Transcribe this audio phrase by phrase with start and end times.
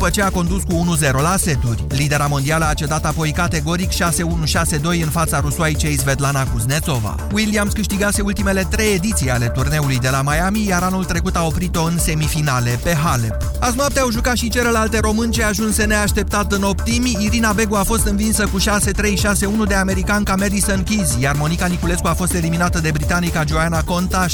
[0.00, 1.84] după ce a condus cu 1-0 la seturi.
[1.88, 3.96] Lidera mondială a cedat apoi categoric 6-1-6-2
[5.02, 7.16] în fața rusoaicei Svetlana Kuznetsova.
[7.32, 11.82] Williams câștigase ultimele trei ediții ale turneului de la Miami, iar anul trecut a oprit-o
[11.82, 13.36] în semifinale pe Halep.
[13.58, 17.16] Azi noapte au jucat și celelalte români ce ajunse neașteptat în optimi.
[17.20, 18.62] Irina Begu a fost învinsă cu 6-3-6-1
[19.68, 24.32] de americanca Madison Keys, iar Monica Niculescu a fost eliminată de britanica Joanna Conta 6-2-6-2.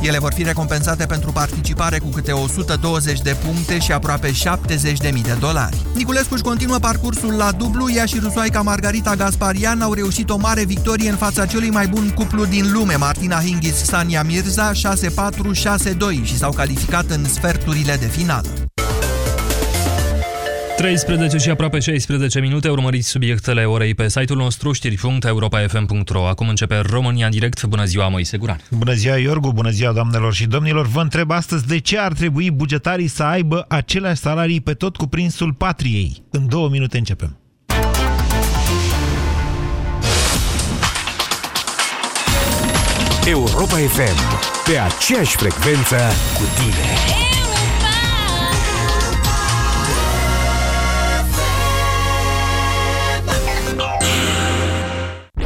[0.00, 5.36] Ele vor fi recompensate pentru participare cu câte 120 de puncte și aproape 70.000 de
[5.38, 5.76] dolari.
[5.94, 10.64] Niculescu își continuă parcursul la dublu, ea și rusoaica Margarita Gasparian au reușit o mare
[10.64, 14.76] victorie în fața celui mai bun cuplu din lume, Martina Hingis Sania Mirza 6-4-6-2
[16.22, 18.69] și s-au calificat în sferturile de finală.
[20.80, 27.24] 13 și aproape 16 minute, urmăriți subiectele orei pe site-ul nostru știri.europa.fm.ro Acum începe România
[27.24, 27.64] în direct.
[27.64, 28.60] Bună ziua, Moise Guran!
[28.70, 29.52] Bună ziua, Iorgu!
[29.52, 30.86] Bună ziua, doamnelor și domnilor!
[30.86, 35.52] Vă întreb astăzi de ce ar trebui bugetarii să aibă aceleași salarii pe tot cuprinsul
[35.52, 36.22] patriei.
[36.30, 37.38] În două minute începem.
[43.26, 44.18] Europa FM,
[44.64, 45.96] pe aceeași frecvență
[46.36, 47.29] cu tine.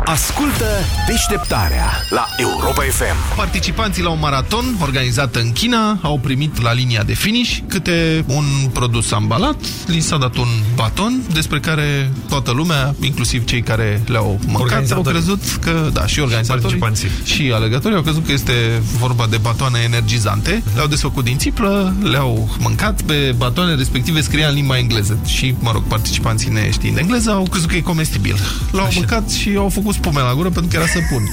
[0.06, 0.64] Ascultă
[1.06, 3.36] deșteptarea la Europa FM.
[3.36, 8.44] Participanții la un maraton organizat în China au primit la linia de finish câte un
[8.72, 14.40] produs ambalat, li s-a dat un baton despre care toată lumea, inclusiv cei care le-au
[14.46, 16.80] mâncat, au crezut că, da, și organizatorii
[17.24, 22.56] și alegătorii au crezut că este vorba de batoane energizante, le-au desfăcut din țiplă, le-au
[22.58, 25.18] mâncat, pe batoane respective scria în limba engleză.
[25.26, 28.36] Și, mă rog, participanții neștiind engleză au crezut că e comestibil.
[28.70, 31.28] L-au mâncat și au făcut spume la gură pentru că era săpun.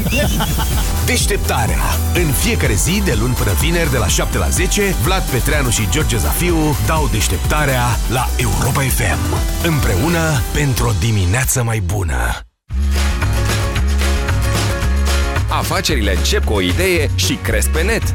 [1.06, 1.80] Deșteptarea.
[2.14, 5.88] În fiecare zi, de luni până vineri, de la 7 la 10, Vlad Petreanu și
[5.90, 9.36] George Zafiu dau deșteptarea la Europa FM.
[9.66, 12.40] Împreună pentru o dimineață mai bună.
[15.48, 18.14] Afacerile încep cu o idee și cresc pe net.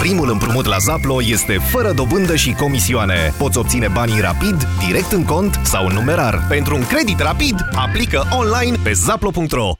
[0.00, 3.34] Primul împrumut la Zaplo este fără dobândă și comisioane.
[3.38, 6.44] Poți obține banii rapid, direct în cont sau în numerar.
[6.48, 9.79] Pentru un credit rapid, aplică online pe zaplo.ro.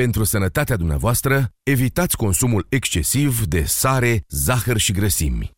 [0.00, 5.50] Pentru sănătatea dumneavoastră, evitați consumul excesiv de sare, zahăr și grăsimi.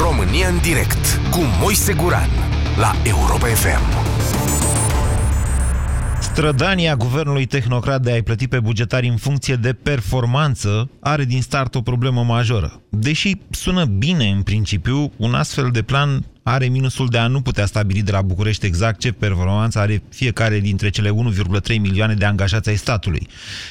[0.00, 2.28] România în direct cu Moise Guran
[2.76, 4.06] la Europa FM.
[6.20, 11.74] Strădania guvernului tehnocrat de a-i plăti pe bugetari în funcție de performanță are din start
[11.74, 12.82] o problemă majoră.
[12.90, 17.66] Deși sună bine în principiu, un astfel de plan are minusul de a nu putea
[17.66, 22.68] stabili de la București exact ce performanță are fiecare dintre cele 1,3 milioane de angajați
[22.68, 23.28] ai statului.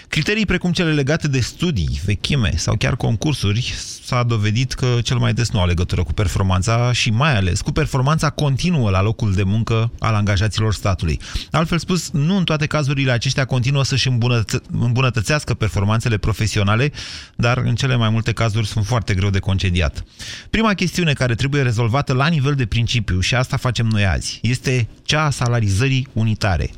[0.08, 3.74] Criterii precum cele legate de studii, vechime sau chiar concursuri
[4.04, 7.72] s-a dovedit că cel mai des nu au legătură cu performanța și mai ales cu
[7.72, 11.20] performanța continuă la locul de muncă al angajaților statului.
[11.52, 16.92] Altfel spus, nu în toate cazurile aceștia continuă să-și îmbunătă îmbunătățească performanțele profesionale,
[17.36, 20.04] dar în cele mai multe cazuri sunt foarte greu de concediat.
[20.50, 24.88] Prima chestiune care trebuie rezolvată la nivel de principiu, și asta facem noi azi, este
[25.04, 26.70] cea a salarizării unitare.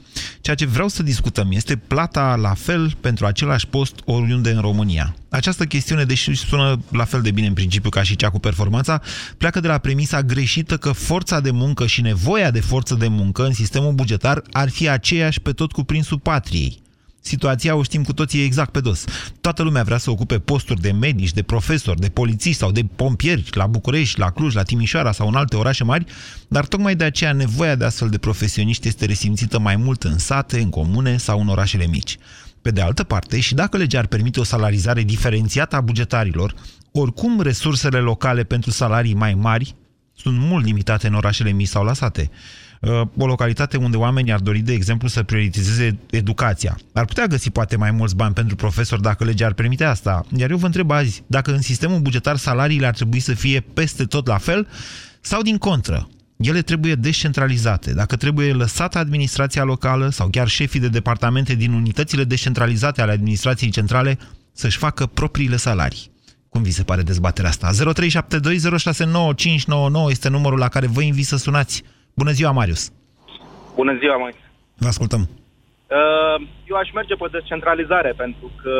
[0.41, 5.15] Ceea ce vreau să discutăm este plata la fel pentru același post oriunde în România.
[5.29, 9.01] Această chestiune, deși sună la fel de bine în principiu ca și cea cu performanța,
[9.37, 13.45] pleacă de la premisa greșită că forța de muncă și nevoia de forță de muncă
[13.45, 16.81] în sistemul bugetar ar fi aceeași pe tot cuprinsul patriei.
[17.21, 19.03] Situația o știm cu toții exact pe dos.
[19.41, 23.49] Toată lumea vrea să ocupe posturi de medici, de profesori, de polițiști sau de pompieri
[23.51, 26.05] la București, la Cluj, la Timișoara sau în alte orașe mari,
[26.47, 30.59] dar tocmai de aceea nevoia de astfel de profesioniști este resimțită mai mult în sate,
[30.59, 32.17] în comune sau în orașele mici.
[32.61, 36.53] Pe de altă parte, și dacă legea ar permite o salarizare diferențiată a bugetarilor,
[36.91, 39.75] oricum resursele locale pentru salarii mai mari
[40.15, 42.29] sunt mult limitate în orașele mici sau la sate.
[42.79, 46.77] Uh, o localitate unde oamenii ar dori, de exemplu, să prioritizeze educația.
[46.93, 50.25] Ar putea găsi poate mai mulți bani pentru profesori dacă legea ar permite asta.
[50.35, 54.03] Iar eu vă întreb azi, dacă în sistemul bugetar salariile ar trebui să fie peste
[54.03, 54.67] tot la fel
[55.21, 57.93] sau din contră, ele trebuie descentralizate.
[57.93, 63.69] Dacă trebuie lăsată administrația locală sau chiar șefii de departamente din unitățile descentralizate ale administrației
[63.69, 64.17] centrale
[64.53, 66.11] să-și facă propriile salarii.
[66.49, 67.71] Cum vi se pare dezbaterea asta?
[67.71, 67.75] 0372069599
[70.09, 71.83] este numărul la care vă invit să sunați.
[72.13, 72.91] Bună ziua, Marius!
[73.75, 74.33] Bună ziua, mai.
[74.77, 75.21] Vă ascultăm.
[75.21, 78.75] Uh, Eu aș merge pe descentralizare, pentru că,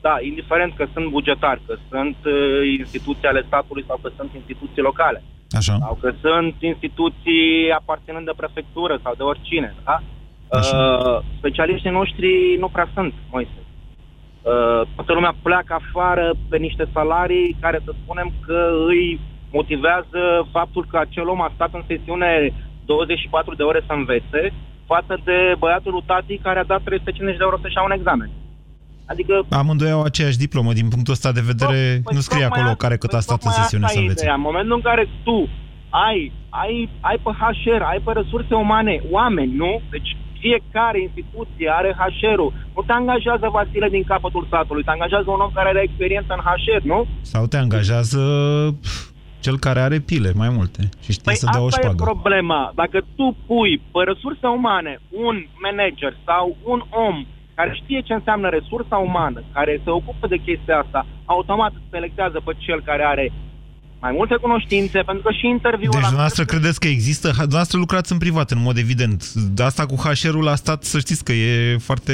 [0.00, 4.82] da, indiferent că sunt bugetari, că sunt uh, instituții ale statului sau că sunt instituții
[4.82, 5.76] locale, Așa.
[5.80, 10.02] sau că sunt instituții aparținând de prefectură sau de oricine, da?
[10.58, 10.76] Așa.
[10.76, 13.60] Uh, specialiștii noștri nu prea sunt, Moise.
[14.42, 19.20] Uh, toată lumea pleacă afară pe niște salarii care să spunem că îi
[19.58, 20.20] motivează
[20.52, 22.30] faptul că acel om a stat în sesiune
[22.84, 24.42] 24 de ore să învețe
[24.86, 28.30] față de băiatul lui tati care a dat 350 de euro să-și ia un examen.
[29.12, 30.72] Adică Amândoi au aceeași diplomă.
[30.72, 33.26] Din punctul ăsta de vedere, Păi nu scrie tocmai acolo asta- care cât a păi
[33.26, 34.22] stat în tocmai sesiune asta să e învețe.
[34.22, 34.38] Ideea.
[34.40, 35.38] În momentul în care tu
[36.06, 36.18] ai,
[36.48, 36.74] ai,
[37.08, 39.72] ai pe HR, ai pe resurse umane, oameni, nu?
[39.90, 40.10] Deci
[40.44, 42.52] fiecare instituție are HR-ul.
[42.74, 46.42] Nu te angajează Vasile din capătul satului, te angajează un om care are experiență în
[46.48, 47.06] HR, nu?
[47.20, 48.20] Sau te angajează
[48.82, 49.09] pf,
[49.40, 52.02] cel care are pile mai multe și știe Păi să dea o asta e șpagă.
[52.04, 52.72] problema.
[52.74, 58.48] Dacă tu pui pe resurse umane un manager sau un om care știe ce înseamnă
[58.48, 63.32] resursa umană, care se ocupă de chestia asta, automat selectează pe cel care are
[64.00, 67.28] mai multe cunoștințe, pentru că și interviul Deci ăla- dumneavoastră credeți că există...
[67.28, 69.32] ha- Dumneavoastră lucrați în privat, în mod evident.
[69.32, 72.12] De asta cu HR-ul a stat, să știți că e foarte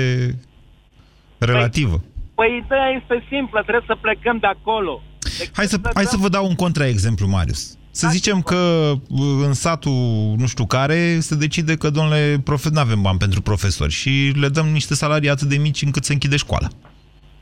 [1.39, 2.01] relativă.
[2.35, 5.03] Păi ideea este simplă, trebuie să plecăm de acolo.
[5.39, 7.77] Deci Hai să, hai să vă dau un contraexemplu, Marius.
[7.91, 12.81] Să zicem că uh, în satul nu știu care se decide că, domnule, profe, nu
[12.81, 16.37] avem bani pentru profesori și le dăm niște salarii atât de mici încât se închide
[16.37, 16.69] școala.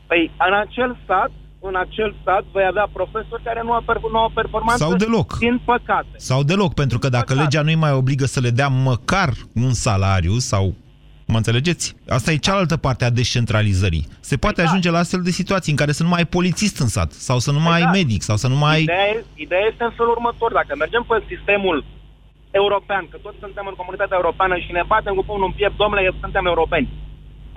[0.07, 4.19] Păi în acel stat, în acel stat vei avea profesori care nu au, per- nu
[4.19, 5.39] au performanță Sau deloc.
[5.39, 6.15] din păcate.
[6.17, 10.39] Sau deloc, pentru că dacă legea nu-i mai obligă să le dea măcar un salariu
[10.39, 10.75] sau...
[11.27, 11.85] Mă înțelegeți?
[12.09, 14.07] Asta e cealaltă parte a descentralizării.
[14.21, 14.69] Se poate Exact.
[14.69, 17.39] ajunge la astfel de situații în care să nu mai ai polițist în sat, sau
[17.39, 17.97] să nu mai ai Exact.
[17.97, 18.83] medic, sau să nu mai ai...
[18.83, 20.51] Ideea, e- ideea este în felul următor.
[20.53, 21.79] Dacă mergem pe sistemul
[22.63, 26.15] european, că toți suntem în comunitatea europeană și ne batem cu pumnul în piept, domnule,
[26.25, 26.89] suntem europeni.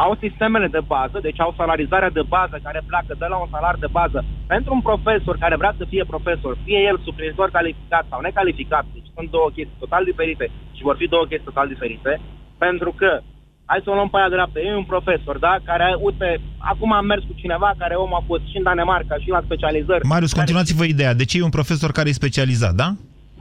[0.05, 3.75] Au sistemele de bază, deci au salarizarea de bază care pleacă de la un salar
[3.83, 4.19] de bază
[4.53, 9.09] pentru un profesor care vrea să fie profesor, fie el suplinitor calificat sau necalificat, deci
[9.15, 12.11] sunt două chestii total diferite și vor fi două chestii total diferite,
[12.57, 13.09] pentru că
[13.69, 17.05] hai să o luăm pe aia dreaptă, e un profesor, da, care, uite, acum am
[17.05, 20.05] mers cu cineva care om a fost și în Danemarca și la specializări.
[20.05, 21.13] Marius, care- continuați-vă ideea.
[21.13, 22.89] De ce e un profesor care e specializat, da?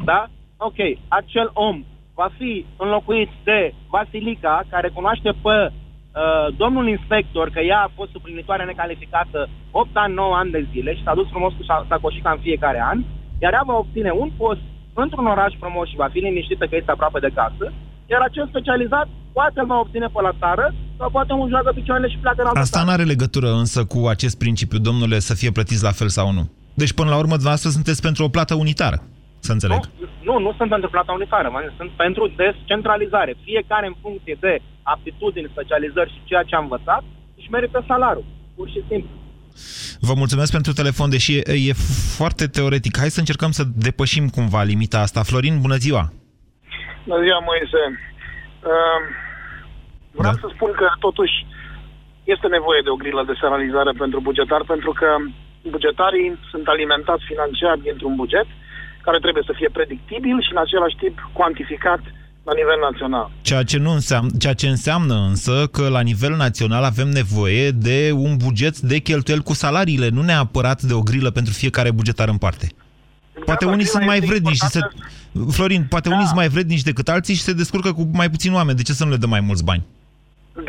[0.05, 0.21] da?
[0.57, 0.79] Ok,
[1.09, 1.85] acel om
[2.15, 8.11] va fi înlocuit de Vasilica, care cunoaște pe uh, domnul inspector că ea a fost
[8.11, 12.31] suplinitoare necalificată 8 ani, 9 ani de zile și s-a dus frumos cu sa- sacoșica
[12.31, 12.99] în fiecare an,
[13.39, 14.61] iar ea va obține un post
[14.95, 17.73] într-un oraș frumos și va fi liniștită că este aproape de casă,
[18.13, 22.09] iar acel specializat poate îl va obține pe la țară sau poate îmi joacă picioarele
[22.09, 22.87] și pleacă în altă Asta țară.
[22.89, 26.45] nu are legătură însă cu acest principiu, domnule, să fie plătiți la fel sau nu.
[26.75, 28.99] Deci, până la urmă, dumneavoastră sunteți pentru o plată unitară,
[29.39, 29.81] să înțeleg.
[29.81, 33.37] Nu, nu, nu sunt pentru plata unitară, mă, sunt pentru descentralizare.
[33.45, 37.03] Fiecare în funcție de aptitudini, specializări și ceea ce a învățat,
[37.39, 38.25] își merită salariul,
[38.57, 39.11] pur și simplu.
[40.01, 41.73] Vă mulțumesc pentru telefon, deși e, e
[42.17, 42.99] foarte teoretic.
[42.99, 45.23] Hai să încercăm să depășim cumva limita asta.
[45.23, 46.13] Florin, bună ziua!
[47.07, 47.83] Bună ziua, Moise.
[48.71, 49.01] Uh,
[50.21, 50.41] vreau Da.
[50.43, 51.37] să spun că, totuși,
[52.35, 55.09] este nevoie de o grilă de salarializare pentru bugetar, pentru că
[55.75, 58.49] bugetarii sunt alimentați financiar dintr-un buget
[59.07, 62.01] care trebuie să fie predictibil și, în același timp, cuantificat
[62.49, 63.31] la nivel național.
[63.49, 67.99] Ceea ce, nu înseamnă, ceea ce înseamnă însă că la nivel național avem nevoie de
[68.15, 72.39] un buget de cheltuieli cu salariile, nu neapărat de o grilă pentru fiecare bugetar în
[72.39, 72.67] parte.
[73.45, 74.79] Poate Da, unii dar sunt mai este vrednici și se...
[74.79, 76.15] importantă- Florin, poate Da.
[76.15, 78.77] unii sunt mai vrednici decât alții și se descurcă cu mai puțini oameni.
[78.77, 79.85] De ce să nu le dăm mai mulți bani?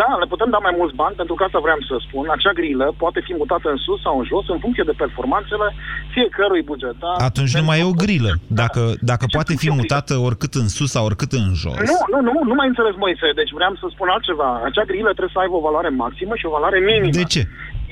[0.02, 2.26] Da, le putem da mai mulți bani, pentru că asta vreau să spun.
[2.36, 5.68] Acea grilă poate fi mutată în sus sau în jos, în funcție de performanțele
[6.16, 7.16] fiecărui bugetar.
[7.30, 8.32] Atunci nu mai e o grilă.
[8.62, 8.82] Dacă,
[9.12, 11.78] dacă poate fi mutată oricât în sus sau oricât în jos.
[11.92, 13.28] Nu, nu, nu, nu mai înțeles, Moise.
[13.40, 14.50] Deci vreau să spun altceva.
[14.70, 17.10] Acea grilă trebuie să aibă o valoare maximă și o valoare minimă.
[17.22, 17.42] De ce?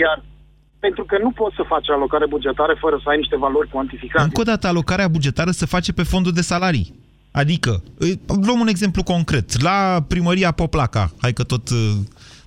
[0.03, 0.17] Iar
[0.85, 4.23] pentru că nu poți să faci alocare bugetară fără să ai niște valori cuantificate.
[4.23, 6.87] Încă o dată, alocarea bugetară se face pe fondul de salarii.
[7.31, 9.61] Adică, îi- luăm un exemplu concret.
[9.61, 9.77] La
[10.07, 11.69] primăria Poplaca, hai că tot...
[11.69, 11.77] uh,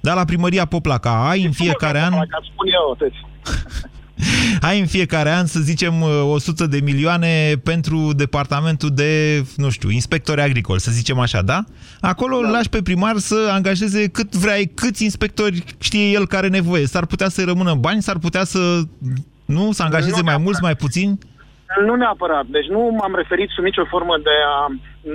[0.00, 2.11] Da, la primăria Poplaca ai în fiecare an...
[2.12, 3.18] Ca spun eu, deci.
[4.68, 5.94] Ai în fiecare an, să zicem,
[6.25, 11.64] 100 de milioane pentru departamentul de, nu știu, inspectori agricoli, să zicem așa, da?
[12.00, 12.50] Acolo da.
[12.50, 16.87] lași pe primar să angajeze cât vrea, câți inspectori știe el care are nevoie.
[16.87, 18.80] S-ar putea să-i rămână bani, s-ar putea să,
[19.44, 21.18] nu, să angajeze nu mai mulți, mai puțini?
[21.87, 22.46] Nu neapărat.
[22.46, 24.58] Deci nu m-am referit sub nicio formă de a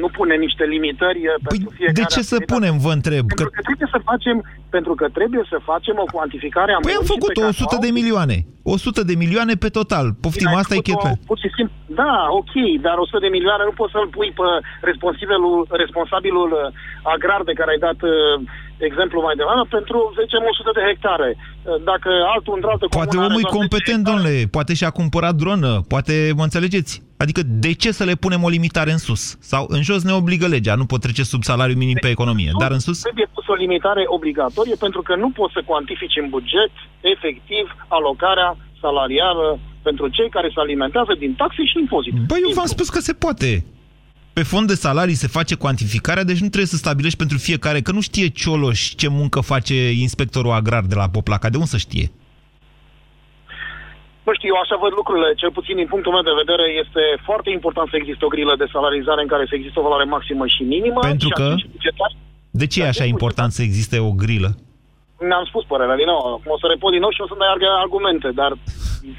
[0.02, 3.24] nu pune niște limitări eh, păi pentru fiecare de ce să punem, vă întreb?
[3.32, 3.56] Pentru că...
[3.58, 4.36] că trebuie să facem,
[4.76, 8.38] pentru că trebuie să facem o cuantificare a Păi am făcut 100 de milioane.
[8.64, 10.06] 100 de milioane pe total.
[10.24, 11.12] Poftim, Bine, asta e chepe.
[11.30, 12.54] Pur și simplu, da, ok,
[12.86, 14.48] dar 100 de milioane nu poți să-l pui pe
[14.90, 16.74] responsabilul, responsabilul eh,
[17.14, 18.36] agrar de care ai dat eh,
[18.90, 21.30] exemplu mai devreme, pentru, zicem, 100 de hectare.
[21.92, 26.44] Dacă altul într altă Poate omul e competent, domnule, poate și-a cumpărat dronă, poate, mă
[26.50, 26.92] înțelegeți?
[27.24, 29.24] Adică de ce să le punem o limitare în sus?
[29.52, 32.72] Sau în jos ne obligă legea, nu pot trece sub salariul minim pe economie, dar
[32.72, 32.98] în sus?
[33.02, 38.58] Trebuie pus o limitare obligatorie pentru că nu poți să cuantifici în buget efectiv alocarea
[38.82, 42.20] salarială pentru cei care se alimentează din taxe și impozite.
[42.28, 43.66] Băi, eu v-am spus că se poate.
[44.38, 47.92] Pe fond de salarii se face cuantificarea, deci nu trebuie să stabilești pentru fiecare, că
[47.92, 51.50] nu știe Cioloș ce muncă face inspectorul agrar de la Poplaca.
[51.50, 52.08] De unde să știe?
[54.26, 57.50] Nu știu, eu așa văd lucrurile, cel puțin din punctul meu de vedere, este foarte
[57.58, 60.64] important să existe o grilă de salarizare în care să existe o valoare maximă și
[60.76, 61.00] minimă.
[61.00, 61.48] Pentru și că?
[62.62, 64.50] De ce e așa important să existe o grilă?
[65.30, 67.50] Mi-am spus părerea din nou, acum o să repot din nou și o să mai
[67.84, 68.52] argumente, dar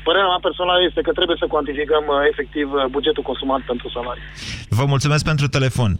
[0.06, 4.22] părerea mea personală este că trebuie să cuantificăm uh, efectiv uh, bugetul consumat pentru salarii.
[4.68, 5.90] Vă mulțumesc pentru telefon.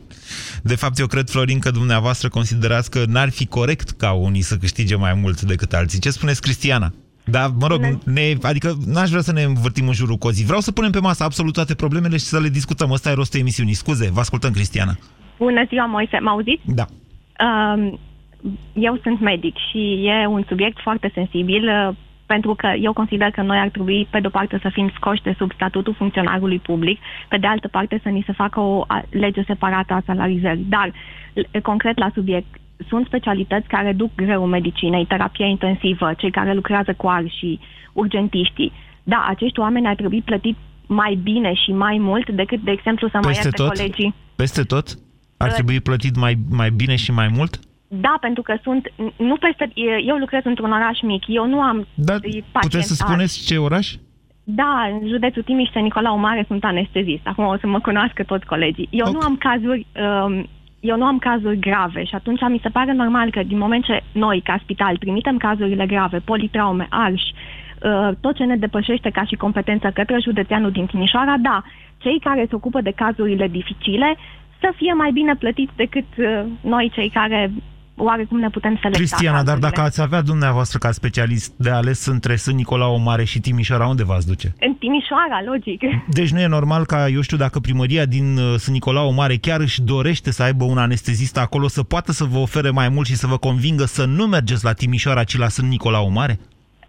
[0.62, 4.56] De fapt, eu cred, Florin, că dumneavoastră considerați că n-ar fi corect ca unii să
[4.56, 6.00] câștige mai mult decât alții.
[6.00, 6.88] Ce spuneți, Cristiana?
[7.24, 10.44] Da, mă rog, ne, adică n-aș vrea să ne învârtim în jurul cozii.
[10.44, 12.90] Vreau să punem pe masă absolut toate problemele și să le discutăm.
[12.90, 13.74] Ăsta e rostul emisiunii.
[13.74, 14.92] Scuze, vă ascultăm, Cristiana.
[15.38, 16.18] Bună ziua, Moise.
[16.18, 16.62] Mă auziți?
[16.64, 16.86] Da.
[17.40, 17.92] Uh,
[18.72, 21.94] eu sunt medic și e un subiect foarte sensibil uh,
[22.34, 25.34] pentru că eu consider că noi ar trebui, pe de-o parte, să fim scoși de
[25.38, 26.98] sub statutul funcționarului public,
[27.28, 30.66] pe de altă parte să ni se facă o lege separată a salarizării.
[30.68, 30.92] Dar,
[31.62, 32.52] concret la subiect,
[32.88, 37.60] sunt specialități care duc greu medicinei, terapia intensivă, cei care lucrează cu și
[37.92, 38.72] urgentiștii.
[39.02, 43.18] Da, acești oameni ar trebui plătit mai bine și mai mult decât, de exemplu, să
[43.22, 44.14] mai ierte colegii.
[44.36, 44.86] Peste tot?
[45.36, 47.58] Ar trebui plătit mai, mai bine și mai mult?
[48.00, 49.70] Da, pentru că sunt, nu peste,
[50.06, 52.20] eu lucrez într-un oraș mic, eu nu am Dar
[52.60, 53.94] puteți să spuneți ce oraș?
[54.44, 57.26] Da, în județul Timiș și Nicolau Mare sunt anestezist.
[57.26, 58.88] Acum o să mă cunoască toți colegii.
[58.90, 59.12] Eu okay.
[59.12, 59.86] nu am cazuri
[60.26, 60.48] um,
[60.90, 64.02] eu nu am cazuri grave și atunci mi se pare normal că din moment ce
[64.12, 67.32] noi, ca spital, trimitem cazurile grave, politraume, arși,
[67.82, 71.62] uh, tot ce ne depășește ca și competență către județeanul din Timișoara, da,
[71.98, 74.16] cei care se ocupă de cazurile dificile
[74.60, 77.50] să fie mai bine plătiți decât uh, noi, cei care
[77.96, 78.98] oarecum ne putem selecta.
[78.98, 83.40] Cristiana, dar dacă ați avea dumneavoastră ca specialist de ales între Sân Nicolau Mare și
[83.40, 84.54] Timișoara, unde v-ați duce?
[84.60, 85.80] În Timișoara, logic.
[86.08, 89.60] Deci nu e normal ca, eu știu, dacă primăria din uh, Sân Nicolau Mare chiar
[89.60, 93.16] își dorește să aibă un anestezist acolo, să poată să vă ofere mai mult și
[93.16, 96.38] să vă convingă să nu mergeți la Timișoara, ci la Sân Nicolau Mare?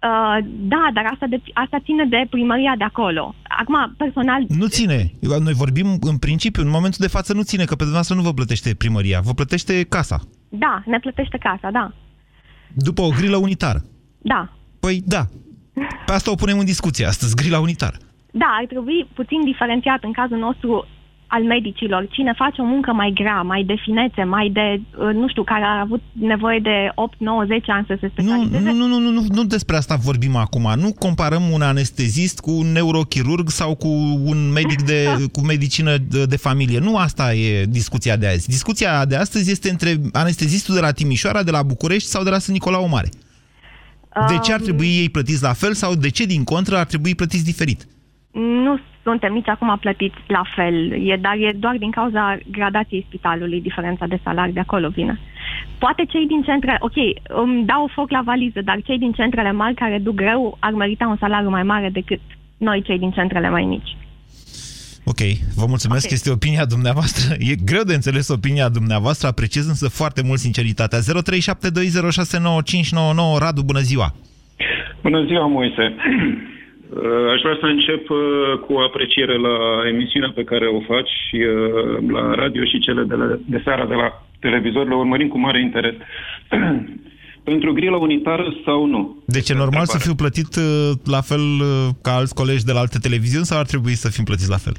[0.02, 0.38] Uh,
[0.72, 3.34] da, dar asta, de, asta ține de primăria de acolo.
[3.60, 4.44] Acum, personal...
[4.48, 5.12] Nu ține.
[5.20, 8.32] Noi vorbim în principiu, în momentul de față nu ține, că pe dumneavoastră nu vă
[8.32, 10.20] plătește primăria, vă plătește casa.
[10.48, 11.92] Da, ne plătește casa, da.
[12.74, 13.84] După o grilă unitară?
[14.18, 14.52] Da.
[14.80, 15.22] Păi da.
[16.06, 17.96] Pe asta o punem în discuție astăzi, grila unitară.
[18.32, 20.86] Da, ar trebui puțin diferențiat în cazul nostru
[21.26, 25.28] al medicilor, cine face o muncă mai grea, mai de finețe, mai de, uh, nu
[25.28, 28.58] știu, care a avut nevoie de 8, 9, 10 ani să se specializeze.
[28.60, 30.72] Nu, nu, nu, nu, nu, nu despre asta vorbim acum.
[30.76, 33.88] Nu comparăm un anestezist cu un neurochirurg sau cu
[34.24, 36.78] un medic de, cu medicină de, de familie.
[36.78, 38.48] Nu asta e discuția de azi.
[38.48, 42.38] Discuția de astăzi este între anestezistul de la Timișoara, de la București sau de la
[42.38, 43.08] Sân Nicolau Mare.
[44.28, 46.86] De ce ar um, trebui ei plătiți la fel sau de ce, din contră, ar
[46.86, 47.86] trebui plătiți diferit?
[48.38, 53.60] Nu suntem nici acum plătiți la fel, e, dar e doar din cauza gradației spitalului,
[53.60, 55.20] diferența de salari de acolo vine.
[55.78, 56.96] Poate cei din centre, ok,
[57.28, 61.06] îmi dau foc la valiză, dar cei din centrele mari care duc greu ar merita
[61.06, 62.20] un salariu mai mare decât
[62.58, 63.96] noi cei din centrele mai mici.
[65.04, 65.20] Ok,
[65.54, 66.16] vă mulțumesc, okay.
[66.16, 67.34] este opinia dumneavoastră.
[67.38, 70.98] E greu de înțeles opinia dumneavoastră, apreciez însă foarte mult sinceritatea.
[70.98, 71.04] 0372069599
[73.38, 74.14] Radu, bună ziua!
[75.02, 75.94] Bună ziua, Moise!
[76.90, 78.18] Uh, aș vrea să încep uh,
[78.66, 79.56] cu apreciere la
[79.92, 83.94] emisiunea pe care o faci uh, la radio și cele de, la, de seara de
[83.94, 84.88] la televizor.
[84.88, 85.94] Le urmărim cu mare interes.
[87.50, 89.22] Pentru grila unitară sau nu?
[89.26, 90.54] Deci e normal să fiu plătit
[91.04, 91.44] la fel
[92.02, 94.76] ca alți colegi de la alte televiziuni sau ar trebui să fim plătiți la fel?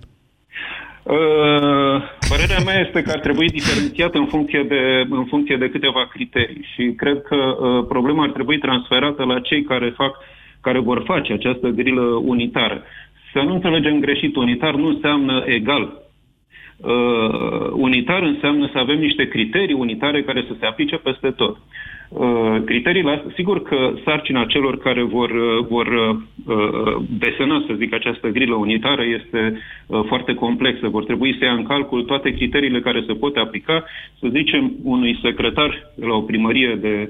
[1.07, 1.95] Uh,
[2.29, 6.67] părerea mea este că ar trebui diferențiat în funcție de, în funcție de câteva criterii
[6.73, 10.13] și cred că uh, problema ar trebui transferată la cei care fac
[10.67, 12.83] care vor face această grilă unitară.
[13.33, 15.83] Să nu înțelegem greșit, unitar nu înseamnă egal.
[16.77, 21.57] Uh, unitar înseamnă să avem niște criterii unitare care să se aplice peste tot.
[22.09, 28.27] Uh, criteriile sigur că sarcina celor care vor, uh, vor uh, desena, să zic, această
[28.27, 29.41] grilă unitară este
[29.87, 30.87] uh, foarte complexă.
[30.87, 33.83] Vor trebui să ia în calcul toate criteriile care se pot aplica,
[34.19, 37.09] să zicem, unui secretar la o primărie de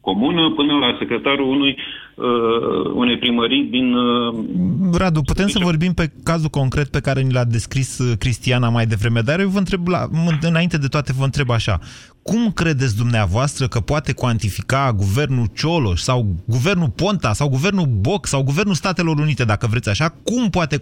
[0.00, 1.76] comună până la secretarul unui,
[2.14, 3.94] uh, unei primării din...
[3.94, 8.68] Uh, Radu, putem să vorbim pe cazul concret pe care ni l-a descris uh, Cristiana
[8.68, 10.06] mai devreme, dar eu vă întreb, la,
[10.40, 11.78] înainte de toate vă întreb așa,
[12.22, 18.42] cum credeți dumneavoastră că poate cuantifica guvernul Cioloș sau guvernul Ponta sau guvernul Boc sau
[18.42, 20.80] guvernul Statelor Unite, dacă vreți așa, cum poate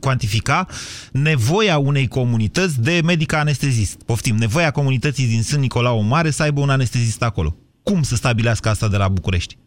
[0.00, 0.66] cuantifica
[1.12, 4.04] nevoia unei comunități de medic anestezist?
[4.06, 7.56] Poftim, nevoia comunității din Sân Nicolau Mare să aibă un anestezist acolo
[7.90, 9.58] cum să stabilească asta de la București?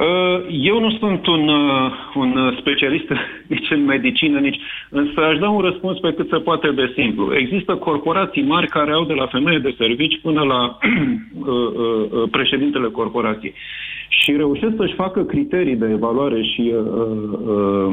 [0.00, 3.08] Uh, eu nu sunt un, uh, un specialist
[3.52, 4.60] nici în medicină, nici...
[4.88, 7.34] Însă aș da un răspuns pe cât se poate de simplu.
[7.34, 13.54] Există corporații mari care au de la femeie de servici până la uh, președintele corporației
[14.10, 16.84] și reușesc să-și facă criterii de evaluare și, uh,
[17.54, 17.92] uh,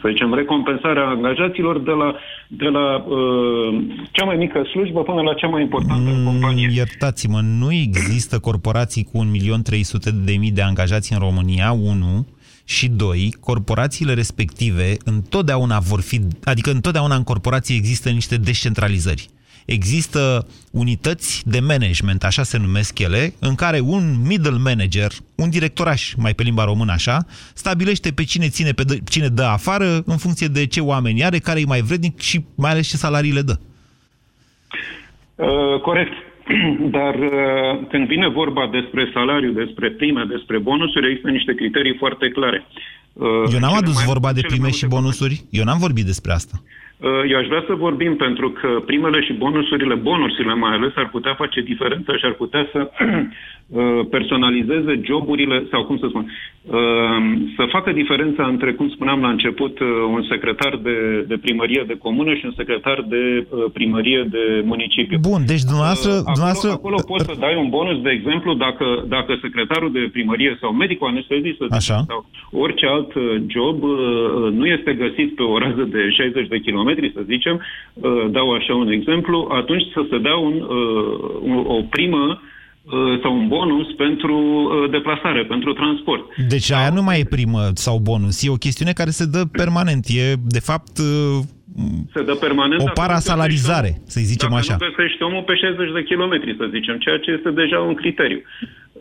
[0.00, 2.14] să zicem, recompensarea angajaților de la,
[2.48, 6.68] de la uh, cea mai mică slujbă până la cea mai importantă mm, companie.
[6.74, 12.26] Iertați-mă, nu există corporații cu 1.300.000 de angajați în România, 1,
[12.64, 19.30] și doi, corporațiile respective întotdeauna vor fi, adică întotdeauna în corporație există niște descentralizări
[19.64, 26.14] există unități de management, așa se numesc ele, în care un middle manager, un directoraș,
[26.14, 30.46] mai pe limba română așa, stabilește pe cine ține, pe cine dă afară, în funcție
[30.46, 33.58] de ce oameni are, care e mai vrednic și mai ales ce salarii le dă.
[35.34, 36.12] Uh, corect.
[36.96, 42.28] Dar uh, când vine vorba despre salariu, despre prime, despre bonusuri, există niște criterii foarte
[42.28, 42.66] clare.
[43.12, 45.42] Uh, Eu n-am adus vorba de prime și bonusuri.
[45.50, 46.62] Eu n-am vorbit despre asta.
[47.02, 51.08] Uh, eu aș vrea să vorbim pentru că primele și bonusurile, bonusurile mai ales, ar
[51.08, 57.18] putea face diferență și ar putea să uh, personalizeze joburile, sau cum să spun, uh,
[57.56, 59.78] să facă diferența între, cum spuneam la început,
[60.16, 65.18] un secretar de, de primărie de comună și un secretar de primărie de municipiu.
[65.30, 66.10] Bun, deci dumneavoastră...
[66.10, 66.70] Acolo, dumneavoastră...
[66.70, 71.08] acolo poți să dai un bonus, de exemplu, dacă, dacă secretarul de primărie sau medicul
[71.08, 72.26] anestezist sau
[72.64, 73.12] orice alt
[73.46, 73.76] job
[74.58, 77.60] nu este găsit pe o rază de 60 de kilometri, kilometri, să zicem,
[77.92, 82.40] uh, dau așa un exemplu, atunci să se dea un, uh, o primă
[82.82, 84.36] uh, sau un bonus pentru
[84.90, 86.22] deplasare, pentru transport.
[86.48, 90.04] Deci aia nu mai e primă sau bonus, e o chestiune care se dă permanent.
[90.08, 90.96] E, de fapt,
[92.14, 94.72] se dă permanent o parasalarizare, să zicem dacă așa.
[94.72, 97.94] Dacă nu găsești omul pe 60 de kilometri, să zicem, ceea ce este deja un
[97.94, 98.40] criteriu.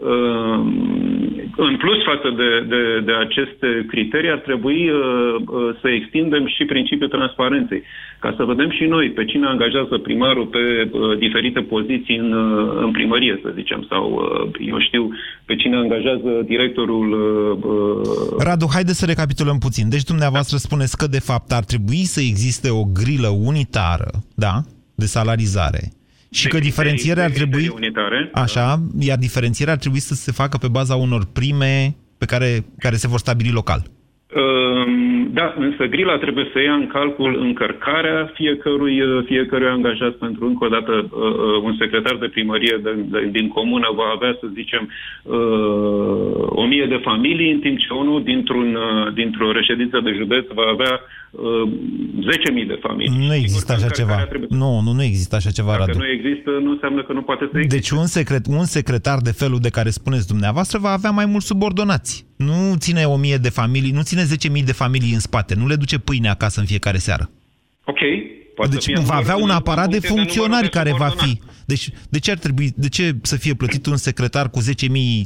[0.10, 1.12] Ehm,
[1.58, 6.66] în plus față de, de, de aceste criterii, ar trebui uh, uh, să extindem și
[6.66, 7.84] principiul transparenței,
[8.20, 12.34] ca să vedem și noi pe cine angajează primarul pe uh, diferite poziții în,
[12.86, 14.04] în primărie, să zicem, sau,
[14.60, 15.10] eu știu,
[15.46, 17.08] pe cine angajează directorul...
[18.40, 19.90] Radu, haideți să recapitulăm puțin.
[19.90, 24.54] Deci dumneavoastră spuneți că, de fapt, ar trebui să existe o grilă unitară, da,
[24.96, 25.82] de salarizare,
[26.32, 27.72] și că diferențierea ar trebui...
[27.76, 32.66] Unitare, așa, iar diferențierea ar trebui să se facă pe baza unor prime pe care,
[32.78, 33.84] care se vor stabili local.
[34.36, 40.46] Ehm, da, însă grila trebuie să ia în calcul încărcarea fiecărui, uh, fiecărui angajat pentru
[40.46, 44.48] încă o dată uh, uh, un secretar de primărie din, din comună va avea, să
[44.54, 44.90] zicem,
[46.62, 48.78] o mie de familii, în timp ce unul dintr-un,
[49.14, 51.02] dintr-o reședință de județ va avea
[51.34, 53.28] 10.000 de familii.
[53.28, 54.28] Nu există așa ceva.
[54.50, 55.98] Nu, nu, nu există așa ceva, Dacă Radu.
[55.98, 57.76] nu există, nu înseamnă că nu poate să existe.
[57.76, 61.46] Deci un, secret, un secretar de felul de care spuneți dumneavoastră va avea mai mulți
[61.46, 62.26] subordonați.
[62.36, 64.24] Nu ține o mie de familii, nu ține
[64.58, 67.30] 10.000 de familii în spate, nu le duce pâine acasă în fiecare seară.
[67.86, 68.00] Ok.
[68.56, 71.40] Poate deci va avea un aparat de funcționari de care va fi.
[71.66, 74.66] Deci de ce ar trebui, de ce să fie plătit un secretar cu 10.000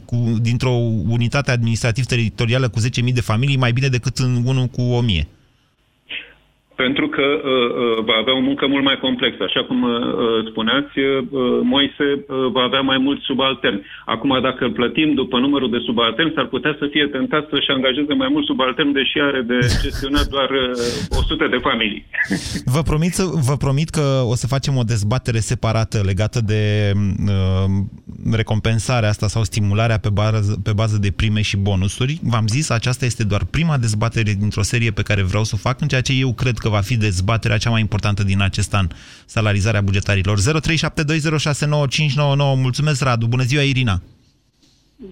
[0.06, 0.72] cu, dintr-o
[1.08, 5.26] unitate administrativ-teritorială cu 10.000 de familii mai bine decât în unul cu 1.000?
[6.76, 9.42] Pentru că uh, uh, va avea o muncă mult mai complexă.
[9.44, 11.16] Așa cum uh, uh spuneați, uh,
[11.74, 13.86] Moise uh, va avea mai mulți subalterni.
[14.06, 18.14] Acum, dacă îl plătim după numărul de subalterni, s-ar putea să fie tentat să-și angajeze
[18.14, 22.06] mai mulți subalterni, deși are de gestionat doar uh, 100 de familii.
[22.76, 27.68] Vă promit, să, vă promit că o să facem o dezbatere separată legată de uh,
[28.32, 32.20] recompensarea asta sau stimularea pe bază, pe bază de prime și bonusuri.
[32.24, 35.82] V-am zis, aceasta este doar prima dezbatere dintr-o serie pe care vreau să o fac,
[35.82, 38.88] în ceea ce eu cred că va fi dezbaterea cea mai importantă din acest an,
[39.26, 40.38] salarizarea bugetarilor.
[40.40, 40.44] 0372069599.
[42.68, 43.26] Mulțumesc, Radu.
[43.36, 43.96] Bună ziua, Irina.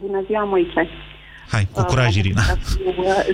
[0.05, 0.83] Bună ziua, Moise.
[1.53, 2.41] Hai, cu curaj, Irina.
[2.41, 2.91] Să fiu,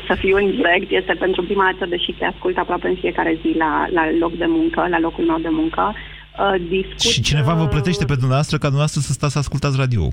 [0.08, 3.49] să fiu în direct este pentru prima dată, deși te ascult aproape în fiecare zi
[3.58, 5.93] la, la loc de muncă, la locul meu de muncă.
[5.93, 9.77] Uh, discut, Și cineva vă uh, plătește pe dumneavoastră ca dumneavoastră să stați să ascultați
[9.77, 10.03] radio.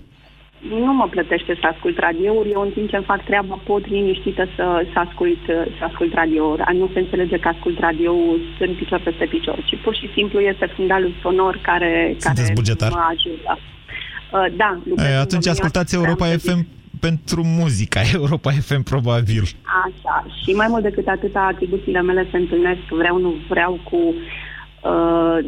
[0.61, 4.49] Nu mă plătește să ascult radiouri, eu în timp ce îmi fac treaba pot liniștită
[4.57, 5.39] să, să, ascult,
[5.79, 6.63] să ascult radiouri.
[6.63, 8.13] A Nu se înțelege că ascult radio
[8.59, 12.91] în picior peste picior, ci pur și simplu este fundalul sonor care, Sunteți care bugetar?
[12.91, 13.59] mă ajută.
[13.59, 16.09] Uh, Da, lucrez E, în atunci domeniul ascultați acesta.
[16.09, 16.67] Europa FM
[17.01, 19.43] pentru muzica Europa FM, probabil.
[19.85, 25.39] Așa, și mai mult decât atâta, atribuțiile mele se întâlnesc, vreau, nu vreau, cu uh,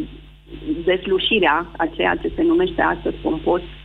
[0.85, 3.78] deslușirea a ceea ce se numește astăzi pompos uh,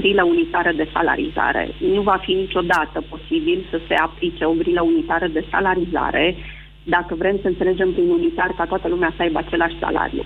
[0.00, 1.74] grilă unitară de salarizare.
[1.94, 6.36] Nu va fi niciodată posibil să se aplice o grilă unitară de salarizare
[6.82, 10.24] dacă vrem să înțelegem prin unitar ca toată lumea să aibă același salariu.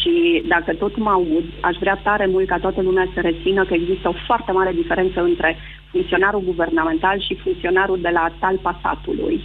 [0.00, 3.74] Și dacă tot mă aud, aș vrea tare mult ca toată lumea să rețină că
[3.74, 5.56] există o foarte mare diferență între
[5.90, 9.40] funcționarul guvernamental și funcționarul de la talpa satului.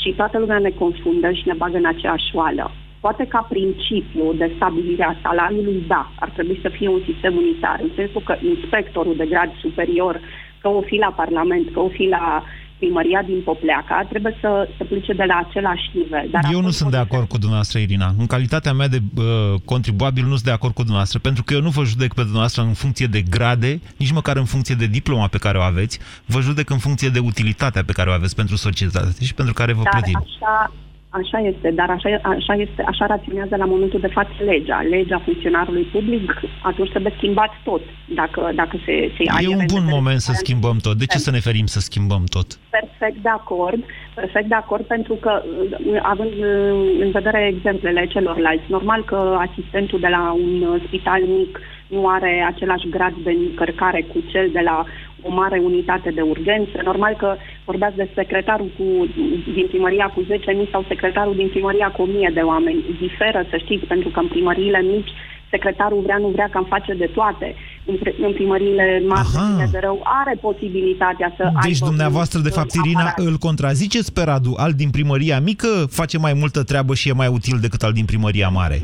[0.00, 2.70] Și toată lumea ne confundă și ne bagă în aceeași oală.
[3.00, 7.78] Poate ca principiu de stabilire a salariului, da, ar trebui să fie un sistem unitar,
[7.82, 10.20] în sensul că inspectorul de grad superior,
[10.60, 12.44] că o fi la Parlament, că o fi la
[12.78, 16.26] primăria din Popleaca, trebuie să se plice de la același nivel.
[16.30, 18.08] Dar Eu nu sunt de acord cu dumneavoastră, Irina.
[18.18, 19.24] În calitatea mea de uh,
[19.64, 22.62] contribuabil nu sunt de acord cu dumneavoastră, pentru că eu nu vă judec pe dumneavoastră
[22.62, 26.40] în funcție de grade, nici măcar în funcție de diploma pe care o aveți, vă
[26.40, 29.82] judec în funcție de utilitatea pe care o aveți pentru societate și pentru care vă
[29.82, 30.16] Dar plătim.
[30.26, 30.72] așa,
[31.10, 34.80] așa este, dar așa, așa, este, așa raționează la momentul de față legea.
[34.80, 37.82] Legea funcționarului public, atunci trebuie schimbat tot.
[38.14, 40.96] Dacă, dacă se, se E are un bun vedere moment să schimbăm tot.
[40.96, 42.58] De ce să ne ferim să schimbăm tot?
[42.70, 43.82] Perfect de acord,
[44.14, 50.00] perfect de acord, pentru că uh, având uh, în vedere exemplele celorlalți, normal că asistentul
[50.00, 54.60] de la un uh, spital mic nu are același grad de încărcare cu cel de
[54.64, 54.84] la
[55.22, 56.80] o mare unitate de urgență.
[56.84, 59.06] Normal că vorbeați de secretarul cu,
[59.54, 62.84] din primăria cu 10.000 sau secretarul din primăria cu 1.000 de oameni.
[63.00, 65.10] Diferă, să știți, pentru că în primăriile mici
[65.50, 67.54] secretarul vrea, nu vrea, că am face de toate.
[67.90, 72.44] În, pri- în primăriile mari de de rău are posibilitatea să Deci aibă dumneavoastră, un-
[72.44, 73.26] de fapt, un Irina, aparat.
[73.26, 77.30] îl contraziceți pe Radu, al din primăria mică face mai multă treabă și e mai
[77.38, 78.78] util decât al din primăria mare.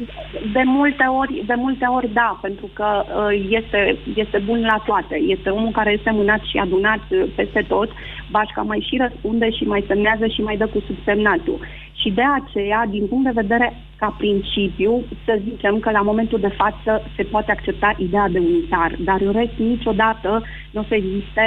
[0.52, 5.14] De multe ori, de multe ori da, pentru că uh, este, este bun la toate.
[5.34, 7.88] Este omul care este mânat și adunat uh, peste tot,
[8.38, 11.58] bașca mai și răspunde și mai semnează și mai dă cu subsemnatul.
[12.00, 13.68] Și de aceea, din punct de vedere
[14.00, 14.92] ca principiu,
[15.24, 19.32] să zicem că la momentul de față se poate accepta ideea de unitar, dar în
[19.32, 20.30] rest niciodată
[20.72, 21.44] nu o să existe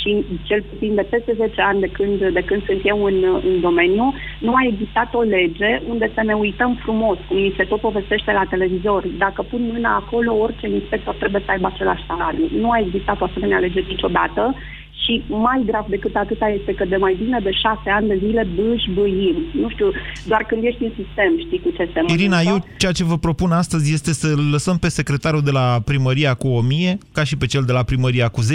[0.00, 3.16] și cel puțin de peste 10 ani de când, de când sunt eu în,
[3.48, 7.64] în domeniu, nu a existat o lege unde să ne uităm frumos, cum ni se
[7.64, 9.02] tot povestește la televizor.
[9.18, 12.46] Dacă pun mâna acolo, orice inspector trebuie să aibă același salariu.
[12.60, 14.54] Nu a existat o asemenea lege niciodată
[15.04, 18.46] și mai grav decât atâta este că de mai bine de șase ani de zile
[18.54, 19.36] bâși bâim.
[19.54, 19.90] Nu știu,
[20.26, 22.66] doar când ești în sistem știi cu ce se Irina, mănâncă.
[22.66, 26.48] eu ceea ce vă propun astăzi este să lăsăm pe secretarul de la primăria cu
[26.48, 28.46] 1000, ca și pe cel de la primăria cu 10.000,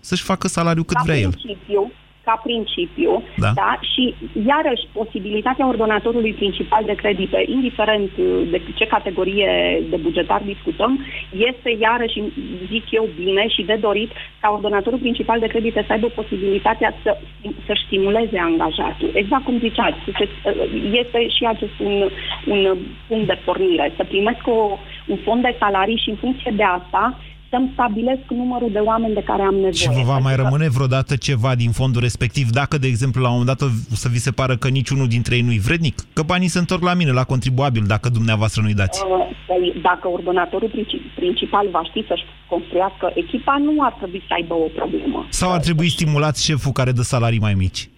[0.00, 1.30] să-și facă salariul cât ca vrea el.
[1.30, 1.92] principiu,
[2.24, 3.50] ca principiu, Da.
[3.54, 3.78] da.
[3.92, 4.14] și
[4.46, 11.76] iarăși posibilitatea ordonatorului principal de credite, indiferent uh, de ce categorie de bugetar discutăm, este
[11.80, 12.22] iarăși,
[12.70, 17.18] zic eu bine și de dorit, ca ordonatorul principal de credite să aibă posibilitatea să,
[17.66, 19.10] să-și stimuleze angajatul.
[19.12, 20.52] Exact cum ziceați, ziceți, uh,
[20.92, 22.10] este și acest un,
[22.48, 22.76] un
[23.08, 27.18] punct de pornire, să primesc o, un fond de salarii și în funcție de asta
[27.50, 29.72] să-mi stabilesc numărul de oameni de care am nevoie.
[29.72, 33.36] Și vă va mai rămâne vreodată ceva din fondul respectiv, dacă, de exemplu, la un
[33.38, 35.94] moment dat o să vi se pară că niciunul dintre ei nu-i vrednic?
[36.12, 39.02] Că banii se întorc la mine, la contribuabil, dacă dumneavoastră nu-i dați.
[39.04, 39.10] Uh,
[39.46, 44.54] păi, dacă ordonatorul princi- principal va ști să-și construiască echipa, nu ar trebui să aibă
[44.54, 45.26] o problemă.
[45.28, 47.88] Sau ar trebui stimulat șeful care dă salarii mai mici?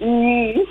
[0.00, 0.64] Mm,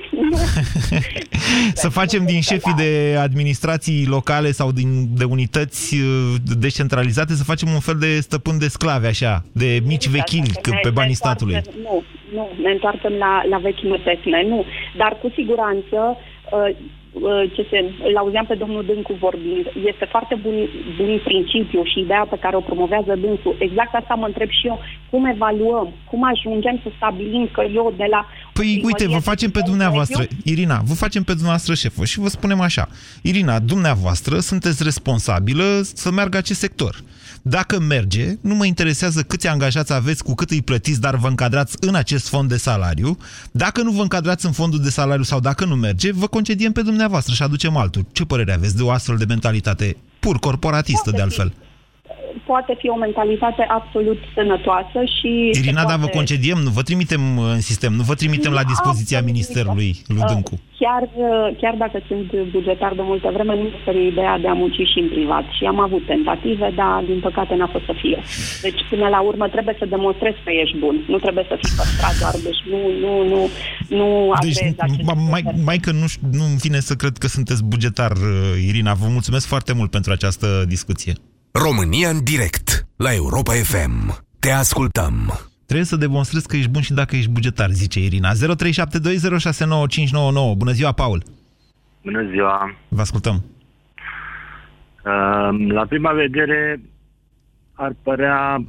[1.73, 7.67] Să facem din șefii de administrații locale sau din, de unități uh, descentralizate, să facem
[7.73, 11.13] un fel de stăpân de sclave, așa, de mici vechili Ne- că- pe ne banii
[11.13, 11.55] întoarcem- statului.
[11.83, 12.03] Nu,
[12.35, 14.65] nu, ne întoarcem la, la vechime tehne, nu.
[14.97, 15.97] Dar cu siguranță,
[16.51, 16.69] uh,
[17.29, 17.77] uh, ce se,
[18.09, 20.55] îl auzeam pe domnul Dâncu vorbind, este foarte bun,
[20.97, 23.55] bun principiu și ideea pe care o promovează dânsul.
[23.59, 24.79] Exact asta mă întreb și eu.
[25.09, 25.87] Cum evaluăm?
[26.09, 28.21] Cum ajungem să stabilim că eu de la...
[28.57, 32.61] Păi uite, vă facem pe dumneavoastră, Irina, vă facem pe dumneavoastră șefă și vă spunem
[32.61, 32.89] așa.
[33.21, 37.03] Irina, dumneavoastră sunteți responsabilă să meargă acest sector.
[37.41, 41.75] Dacă merge, nu mă interesează câți angajați aveți, cu cât îi plătiți, dar vă încadrați
[41.79, 43.17] în acest fond de salariu.
[43.51, 46.81] Dacă nu vă încadrați în fondul de salariu sau dacă nu merge, vă concediem pe
[46.81, 48.05] dumneavoastră și aducem altul.
[48.11, 51.53] Ce părere aveți de o astfel de mentalitate pur corporatistă, de altfel?
[52.45, 55.31] Poate fi o mentalitate absolut sănătoasă și...
[55.61, 56.17] Irina, se dar vă poate...
[56.17, 59.33] concediem, nu vă trimitem în sistem, nu vă trimitem la dispoziția Absolut.
[59.33, 60.53] Ministerului Ludâncu.
[60.53, 64.47] Uh, Chiar, uh, chiar dacă sunt bugetar de multă vreme, nu mi se ideea de
[64.47, 65.45] a munci și în privat.
[65.57, 68.19] Și am avut tentative, dar din păcate n-a fost să fie.
[68.61, 70.95] Deci, până la urmă, trebuie să demonstrezi că ești bun.
[71.07, 72.35] Nu trebuie să fii păstrat doar.
[72.47, 73.39] Deci nu, nu, nu,
[73.99, 77.15] nu Deci, agrezi aceste ma- mai, mai că nu, ș- nu îmi vine să cred
[77.17, 78.93] că sunteți bugetar, uh, Irina.
[78.93, 81.13] Vă mulțumesc foarte mult pentru această discuție.
[81.65, 84.23] România în direct la Europa FM.
[84.39, 85.13] Te ascultăm.
[85.65, 88.29] Trebuie să demonstrezi că ești bun și dacă ești bugetar, zice Irina.
[88.31, 88.35] 0372069599.
[90.57, 91.23] Bună ziua, Paul!
[92.03, 92.75] Bună ziua!
[92.87, 93.35] Vă ascultăm.
[93.35, 93.41] Uh,
[95.67, 96.81] La prima vedere
[97.73, 98.65] ar părea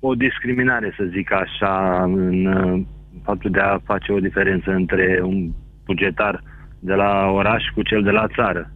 [0.00, 2.82] o discriminare, să zic așa, în uh,
[3.22, 5.50] faptul de a face o diferență între un
[5.84, 6.42] bugetar
[6.78, 8.70] de la oraș cu cel de la țară.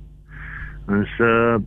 [0.85, 1.63] Însă,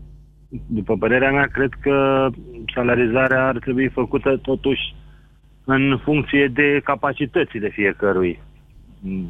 [0.65, 2.29] după părerea mea, cred că
[2.73, 4.95] salarizarea ar trebui făcută totuși
[5.63, 8.39] în funcție de capacitățile fiecărui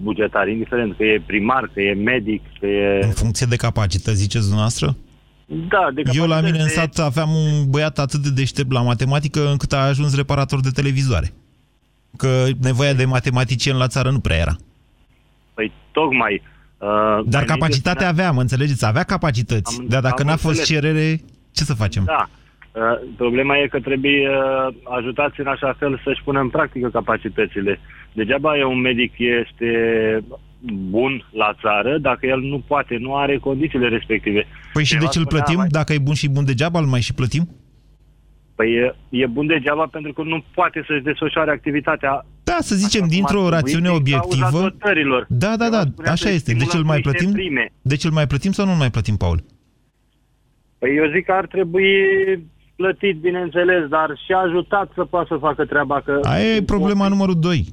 [0.02, 3.04] bugetar, indiferent că e primar, că e medic, că e...
[3.04, 4.98] În funcție de capacități, ziceți dumneavoastră?
[5.46, 8.82] Da, de Eu la mine în capacități sat aveam un băiat atât de deștept la
[8.82, 11.34] matematică încât a ajuns reparator de televizoare.
[12.18, 14.56] Că nevoia de matematicieni la țară nu prea era.
[15.54, 16.42] Păi tocmai...
[16.84, 18.86] Uh, Dar mai capacitatea avea, mă înțelegeți?
[18.86, 19.80] Avea capacități.
[19.80, 20.67] Am- Dar dacă am n-a fost înțeles.
[20.84, 22.04] cerere, ce să facem?
[22.06, 22.30] Da.
[22.72, 22.82] Uh,
[23.17, 27.80] Problema e că trebuie uh, ajutați în așa fel să-și pună în practică capacitățile.
[28.13, 29.69] Degeaba e un medic este
[30.89, 34.46] bun la țară dacă el nu poate, nu are condițiile respective.
[34.74, 35.60] Păi și de Cineva ce îl spunea plătim?
[35.60, 37.50] mai- Dacă e bun și bun degeaba, îl mai și plătim?
[38.56, 42.26] Păi e, e bun degeaba pentru că nu poate să-și desfășoare activitatea.
[42.44, 44.42] Da, să zicem, cum dintr-o ar trebui, rațiune din obiectivă.
[44.50, 45.26] cauza dotărilor.
[45.30, 46.54] Da, da, da, spunea așa să este.
[46.54, 47.42] Deci stimulăm îl mai cu niște plătim?
[47.44, 47.72] Prime.
[47.82, 49.44] Deci îl mai plătim sau nu mai plătim, Paul?
[50.80, 51.92] Păi eu zic că ar trebui
[52.76, 56.02] plătit, bineînțeles, dar și ajutat să poată să facă treaba.
[56.02, 57.66] Că Aia e problema numărul 2.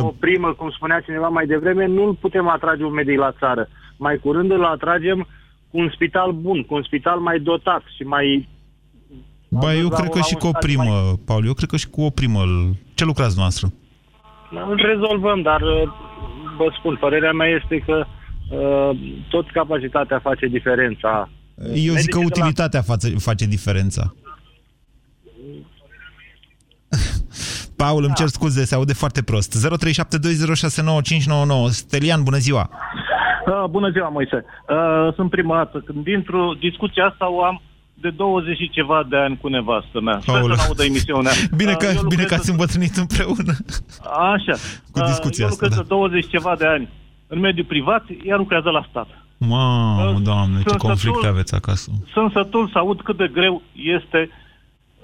[0.00, 3.68] o primă, cum spunea cineva mai devreme, nu putem atrage un medic la țară.
[3.96, 5.26] Mai curând îl atragem
[5.70, 8.48] cu un spital bun, cu un spital mai dotat și mai...
[9.48, 11.52] Ba, eu la cred că un- și la cu un o stadiu primă, Paul, eu
[11.52, 12.40] cred că și cu o primă.
[12.40, 13.72] îl- Ce lucrați noastră?
[14.70, 15.82] Îl rezolvăm, dar uh,
[16.56, 18.04] vă spun, părerea mea este că
[18.50, 18.90] uh,
[19.30, 21.28] tot capacitatea face diferența.
[21.74, 24.14] Eu zic că Medicii de la- utilitatea face, face diferența.
[27.76, 29.68] Paul, îmi cer scuze, se aude foarte prost.
[29.68, 29.72] 0372069599.
[31.68, 32.70] Stelian, bună ziua!
[33.46, 34.44] Uh, bună ziua, Moise.
[34.68, 36.56] Uh, sunt prima dată când intru.
[36.60, 37.62] Discuția asta o am
[37.94, 40.18] de 20 și ceva de ani cu nevastă mea.
[40.20, 40.56] Sper Aoleu.
[40.56, 41.32] să n-audă emisiunea.
[41.56, 43.52] Bine Uh, că, eu bine lucrez că ați îmbătrânit împreună.
[44.34, 44.54] Așa.
[44.92, 45.82] Cu discuția eu asta, lucrez da.
[45.82, 46.88] de 20 ceva de ani
[47.26, 49.08] în mediul privat, ea lucrează la stat.
[49.38, 51.90] Mamă, doamne, ce Sunt conflicte sătul- aveți acasă.
[52.12, 54.30] Sunt sătul să aud cât de greu este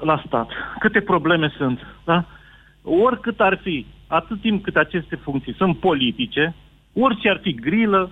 [0.00, 0.48] la stat.
[0.80, 1.78] Câte probleme sunt.
[2.04, 2.24] Da?
[2.82, 6.54] Oricât ar fi, atât timp cât aceste funcții sunt politice,
[6.92, 8.10] orice ar fi grilă,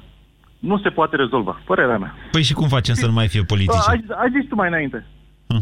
[0.58, 1.60] nu se poate rezolva.
[1.64, 2.14] Părerea mea.
[2.30, 3.78] Păi și cum facem să nu mai fie politice?
[3.90, 5.06] Ai, ai zis tu mai înainte.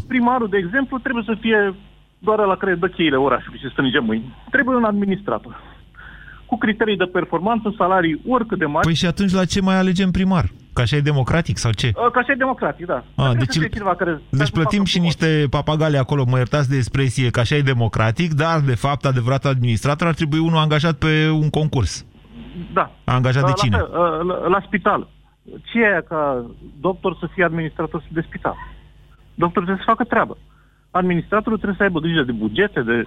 [0.07, 1.75] Primarul, de exemplu, trebuie să fie
[2.19, 4.35] doar la care dă cheile orașului și strânge mâini.
[4.51, 5.61] Trebuie un administrator.
[6.45, 8.85] Cu criterii de performanță, salarii oricât de mari.
[8.85, 10.45] Păi și atunci la ce mai alegem primar?
[10.73, 11.91] Ca așa e democratic sau ce?
[11.95, 12.93] Uh, Ca și democratic, da.
[12.93, 15.47] Dar trebuie deci să fie îl- cineva care, care Deci să plătim facă și niște
[15.49, 20.07] papagali acolo, mă iertați de expresie, că așa e democratic, dar de fapt adevăratul administrator
[20.07, 22.05] ar trebui unul angajat pe un concurs.
[22.73, 22.91] Da.
[23.03, 23.77] Angajat de La cine?
[23.77, 25.07] fel, uh, La, la spital.
[25.63, 26.45] Ce e aia ca
[26.79, 28.55] doctor să fie administrator de spital?
[29.35, 30.37] Doctorul trebuie să facă treabă.
[30.91, 33.03] Administratorul trebuie să aibă grijă de bugete, de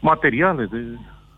[0.00, 0.76] materiale, de...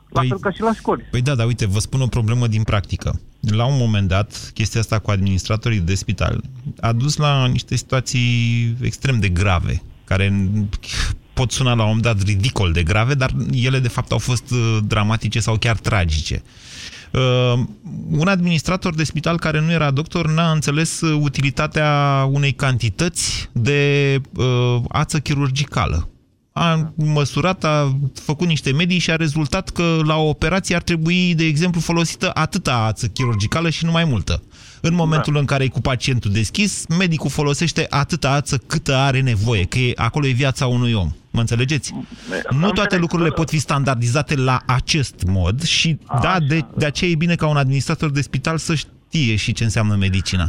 [0.08, 1.02] La Păi- fel ca și la școli.
[1.10, 3.20] Păi da, dar uite, vă spun o problemă din practică.
[3.40, 6.40] La un moment dat, chestia asta cu administratorii de spital
[6.80, 10.32] a dus la niște situații extrem de grave, care
[11.32, 14.50] pot suna la un moment dat ridicol de grave, dar ele de fapt au fost
[14.50, 16.42] uh, dramatice sau chiar tragice.
[17.12, 17.64] Uh,
[18.10, 24.20] un administrator de spital care nu era doctor n-a înțeles uh, utilitatea unei cantități de
[24.36, 26.08] uh, ață chirurgicală.
[26.52, 31.34] A măsurat, a făcut niște medii și a rezultat că la o operație ar trebui,
[31.34, 34.42] de exemplu, folosită atâta ață chirurgicală și nu mai multă.
[34.80, 35.38] În momentul da.
[35.38, 39.92] în care e cu pacientul deschis, medicul folosește atâta ață câtă are nevoie, că e,
[39.96, 41.10] acolo e viața unui om.
[41.36, 41.94] Mă înțelegeți?
[42.50, 47.14] Nu toate lucrurile pot fi standardizate la acest mod și, da, de, de aceea e
[47.14, 48.74] bine ca un administrator de spital să
[49.08, 50.46] știe și ce înseamnă medicina.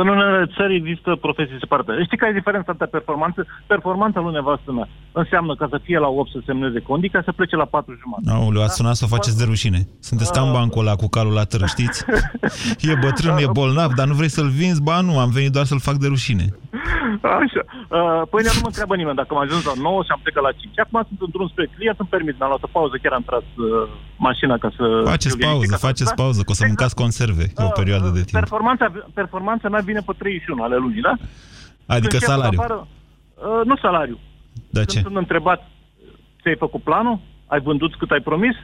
[0.00, 1.90] în unele țări există profesii separate.
[2.04, 3.46] Știi care e diferența între performanță?
[3.66, 7.32] Performanța lui nevastă mea înseamnă ca să fie la 8 să semneze condii, ca să
[7.32, 8.30] plece la 4 jumătate.
[8.38, 9.80] Aoleu, ați sunat să o faceți de rușine.
[10.00, 12.04] Sunteți ca în bancul ăla cu calul la tără, știți?
[12.90, 14.82] E bătrân, e bolnav, dar nu vrei să-l vinzi?
[14.82, 16.46] Ba nu, am venit doar să-l fac de rușine.
[17.40, 17.62] Așa.
[17.98, 20.52] Uh, pâine nu mă întreabă nimeni dacă am ajuns la 9 și am plecat la
[20.52, 20.78] 5.
[20.84, 23.46] Acum sunt în drum spre client, îmi permit, mi-am luat o pauză, chiar am tras
[23.56, 23.88] uh,
[24.28, 24.84] mașina ca să...
[25.14, 26.18] Faceți fiu liniștit, pauză, ca să- faceți da?
[26.22, 28.38] pauză, că o să mâncați conserve o perioadă de timp.
[28.42, 31.14] Performanța, performanța mea vine pe 31 ale lunii, da?
[31.94, 32.60] Adică Când șeful de salariu.
[32.60, 32.78] Afară,
[33.34, 34.18] uh, nu salariu.
[34.70, 35.00] Da Când ce?
[35.00, 35.60] sunt întrebat,
[36.42, 37.18] ți-ai făcut planul?
[37.46, 38.54] Ai vândut cât ai promis?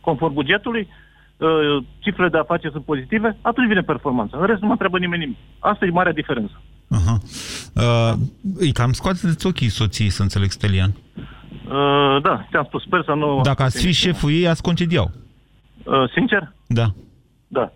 [0.00, 0.88] Conform bugetului?
[1.36, 3.36] Uh, cifrele de afaceri sunt pozitive?
[3.40, 4.38] Atunci vine performanța.
[4.40, 5.38] În rest nu mă întreabă nimeni nimic.
[5.58, 6.62] Asta e marea diferență.
[6.88, 7.18] Aha.
[7.74, 8.12] Uh,
[8.56, 10.90] îi cam scoateți ochii soției, să înțeleg, Stelian.
[11.16, 13.40] Uh, da, ți-am spus, sper să nu...
[13.42, 15.10] Dacă ați fi șeful ei, ați concediau.
[15.84, 16.52] Uh, sincer?
[16.66, 16.94] Da.
[17.56, 17.72] Da.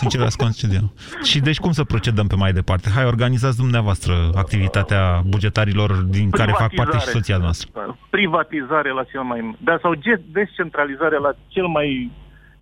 [0.00, 0.92] Sincer, ați concediau.
[1.22, 2.90] Și deci cum să procedăm pe mai departe?
[2.94, 7.96] Hai, organizați dumneavoastră activitatea bugetarilor din care fac parte și soția noastră.
[8.10, 9.56] Privatizare la cel mai...
[9.58, 12.10] Da, sau ge- descentralizare la cel mai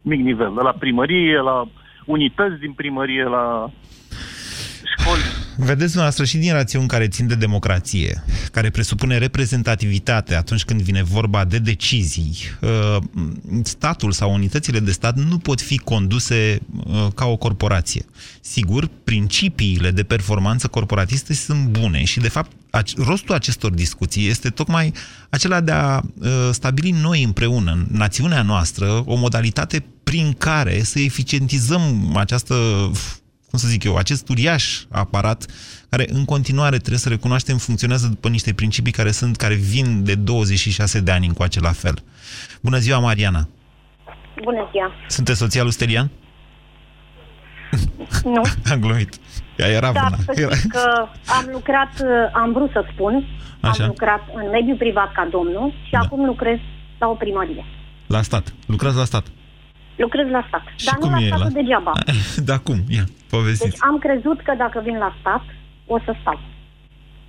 [0.02, 0.52] mic nivel.
[0.56, 1.64] De la primărie, la
[2.04, 3.70] unități din primărie, la
[5.04, 5.22] școli.
[5.56, 11.02] Vedeți dumneavoastră și din rațiuni care țin de democrație, care presupune reprezentativitate atunci când vine
[11.02, 12.96] vorba de decizii, uh,
[13.62, 18.04] statul sau unitățile de stat nu pot fi conduse uh, ca o corporație.
[18.40, 22.50] Sigur, principiile de performanță corporatiste sunt bune și, de fapt,
[22.96, 24.92] rostul acestor discuții este tocmai
[25.30, 31.00] acela de a uh, stabili noi împreună, în națiunea noastră, o modalitate prin care să
[31.00, 32.54] eficientizăm această
[33.54, 35.46] cum să zic eu, acest uriaș aparat
[35.88, 40.14] care în continuare trebuie să recunoaștem funcționează după niște principii care sunt, care vin de
[40.14, 41.94] 26 de ani încoace la fel.
[42.60, 43.48] Bună ziua, Mariana!
[44.42, 44.90] Bună ziua!
[45.08, 46.10] Sunteți soția lui Stelian?
[48.24, 48.42] Nu.
[48.72, 49.14] Am glumit.
[49.56, 50.16] Ea era Dar bună.
[50.26, 50.54] să Era...
[50.54, 51.92] știți că am lucrat,
[52.32, 53.26] am vrut să spun,
[53.60, 53.82] Așa.
[53.82, 55.98] am lucrat în mediul privat ca domnul și da.
[55.98, 56.58] acum lucrez
[56.98, 57.64] la o primărie.
[58.06, 58.54] La stat.
[58.66, 59.26] Lucrați la stat.
[59.96, 61.92] Lucrez la stat, Și dar nu cum la e statul la- degeaba.
[62.50, 62.78] Da, cum?
[62.88, 63.70] Ia, povestiți.
[63.70, 65.42] Deci am crezut că dacă vin la stat,
[65.86, 66.38] o să stau.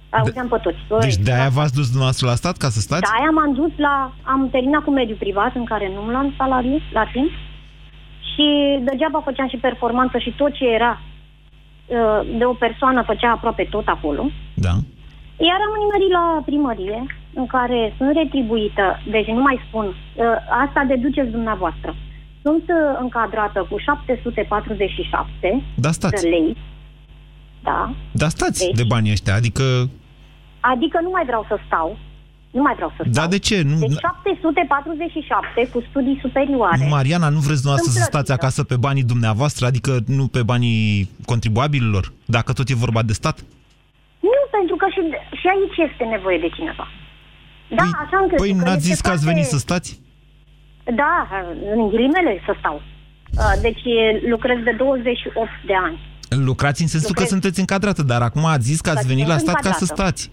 [0.09, 1.05] Auzeam pe toți.
[1.05, 3.01] Deci de-aia v-ați dus dumneavoastră la stat ca să stați?
[3.01, 4.13] Da, aia m-am dus la...
[4.23, 7.31] Am terminat cu mediul privat, în care nu l-am salariu la timp.
[8.31, 8.45] Și
[8.89, 13.87] degeaba făceam și performanță și tot ce era uh, de o persoană făcea aproape tot
[13.87, 14.23] acolo.
[14.53, 14.73] Da.
[15.49, 20.25] Iar am nimerit la primărie, în care sunt retribuită, deci nu mai spun, uh,
[20.63, 21.95] asta deduceți dumneavoastră.
[22.47, 26.21] Sunt uh, încadrată cu 747 Da, stați.
[26.23, 26.57] de lei.
[27.63, 27.93] Da.
[28.11, 28.75] Dar stați Deci?
[28.75, 29.63] de banii ăștia, adică...
[30.59, 31.97] Adică nu mai vreau să stau.
[32.51, 33.11] Nu mai vreau să stau.
[33.23, 33.61] Da, de ce?
[33.61, 36.87] Nu, Deci 747 cu studii superioare.
[36.89, 41.09] Mariana, nu vreți dumneavoastră să Sunt stați acasă pe banii dumneavoastră, adică nu pe banii
[41.25, 43.37] contribuabililor, dacă tot e vorba de stat?
[44.19, 44.99] Nu, pentru că și,
[45.39, 46.87] și aici este nevoie de cineva.
[47.69, 48.45] Da, așa am crezut.
[48.45, 50.03] Păi că n-ați este zis că ați foarte- venit să stați?
[50.93, 51.27] Da,
[51.75, 52.81] în ghilimele să stau.
[53.37, 55.99] Uh, Deci e- lucrez de 28 de ani.
[56.29, 57.29] Lucrați în sensul că Lucrez.
[57.35, 59.77] sunteți încadrată, dar acum ați zis că ați Că venit la sunt stat ca să
[59.81, 60.01] încadrată.
[60.01, 60.31] stați.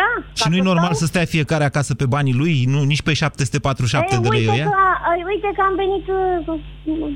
[0.00, 0.10] Da.
[0.34, 4.16] Și nu e normal să stea fiecare acasă pe banii lui, nu nici pe 747
[4.22, 4.64] de lei uite, ăia?
[4.64, 4.76] că,
[5.10, 6.58] a- uite că am venit uh,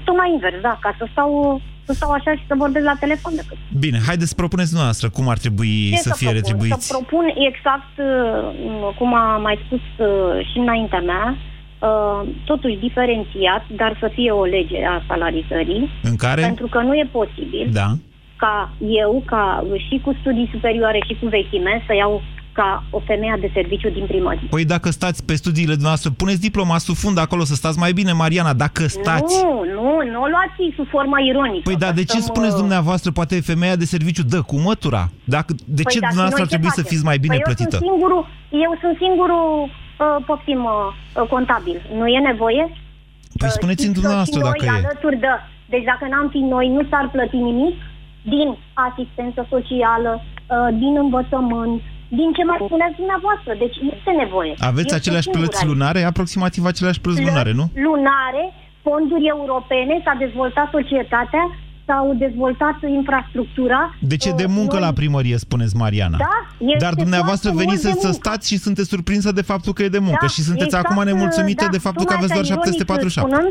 [0.05, 3.57] tocmai invers, da, ca să stau, să stau așa și să vorbesc la telefon decât.
[3.79, 6.35] Bine, haideți să propuneți dumneavoastră cum ar trebui Ce să fie propun?
[6.41, 6.87] retribuiți.
[6.87, 11.37] Să propun exact, uh, cum a mai spus uh, și înaintea mea, uh,
[12.45, 16.41] totuși diferențiat, dar să fie o lege a salarizării, În care?
[16.41, 17.89] pentru că nu e posibil Da.
[18.37, 18.71] ca
[19.05, 23.51] eu, ca și cu studii superioare și cu vechime, să iau ca o femeie de
[23.55, 24.47] serviciu din primărie.
[24.51, 28.13] Păi dacă stați pe studiile dumneavoastră, puneți diploma sub fund acolo să stați mai bine,
[28.13, 29.35] Mariana, dacă stați.
[29.45, 31.63] Nu, nu, nu o luați sub formă ironică.
[31.65, 35.09] Păi da, de ce Stăm, spuneți uh, dumneavoastră, poate femeia de serviciu dă cu mătura?
[35.25, 36.91] Dacă, de Păi ce da, și dumneavoastră noi ar ce trebui să facem?
[36.93, 37.77] fiți mai bine păi plătită?
[37.77, 38.23] Eu sunt singurul,
[38.67, 39.87] eu sunt singurul uh,
[40.27, 41.79] poftim, uh, contabil.
[41.99, 42.65] Nu e nevoie?
[43.41, 44.79] Păi Uh, spuneți-mi știți că dumneavoastră și noi dacă e.
[44.81, 45.31] alături de...
[45.75, 47.77] Deci dacă n-am fi noi, nu s-ar plăti nimic
[48.35, 48.49] din
[48.89, 51.77] asistență socială, uh, din învățământ,
[52.19, 53.53] din ce mai spuneți dumneavoastră.
[53.65, 54.53] Deci este nevoie.
[54.71, 55.71] Aveți Eu aceleași sunt singura plăți aici.
[55.73, 56.01] lunare?
[56.13, 57.65] Aproximativ aceleași plăți lunare, nu?
[57.89, 58.45] lunare,
[58.87, 61.45] fonduri europene, s-a dezvoltat societatea,
[61.89, 63.81] s-au dezvoltat infrastructura.
[64.13, 66.17] De ce de Uh, muncă noi- la primărie, spuneți Mariana?
[66.27, 66.37] Da,
[66.73, 68.23] este Dar dumneavoastră foarte veniți să, mult de să muncă.
[68.29, 71.03] stați și sunteți surprinsă de faptul că e de muncă Da, și sunteți exact, acum
[71.11, 73.35] nemulțumită da, de faptul că tocmai aveți doar asta, ironic 747.
[73.35, 73.51] Spunând,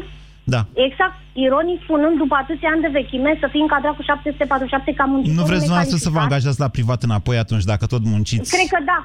[0.55, 0.61] Da.
[0.87, 5.37] exact, ironic spunând, după atâția ani de vechime, să fii încadrat cu 747 ca muncitor
[5.39, 6.31] Nu vreți dumneavoastră să vă necalificat.
[6.31, 8.49] angajați la privat înapoi atunci, dacă tot munciți?
[8.55, 8.99] Cred că da.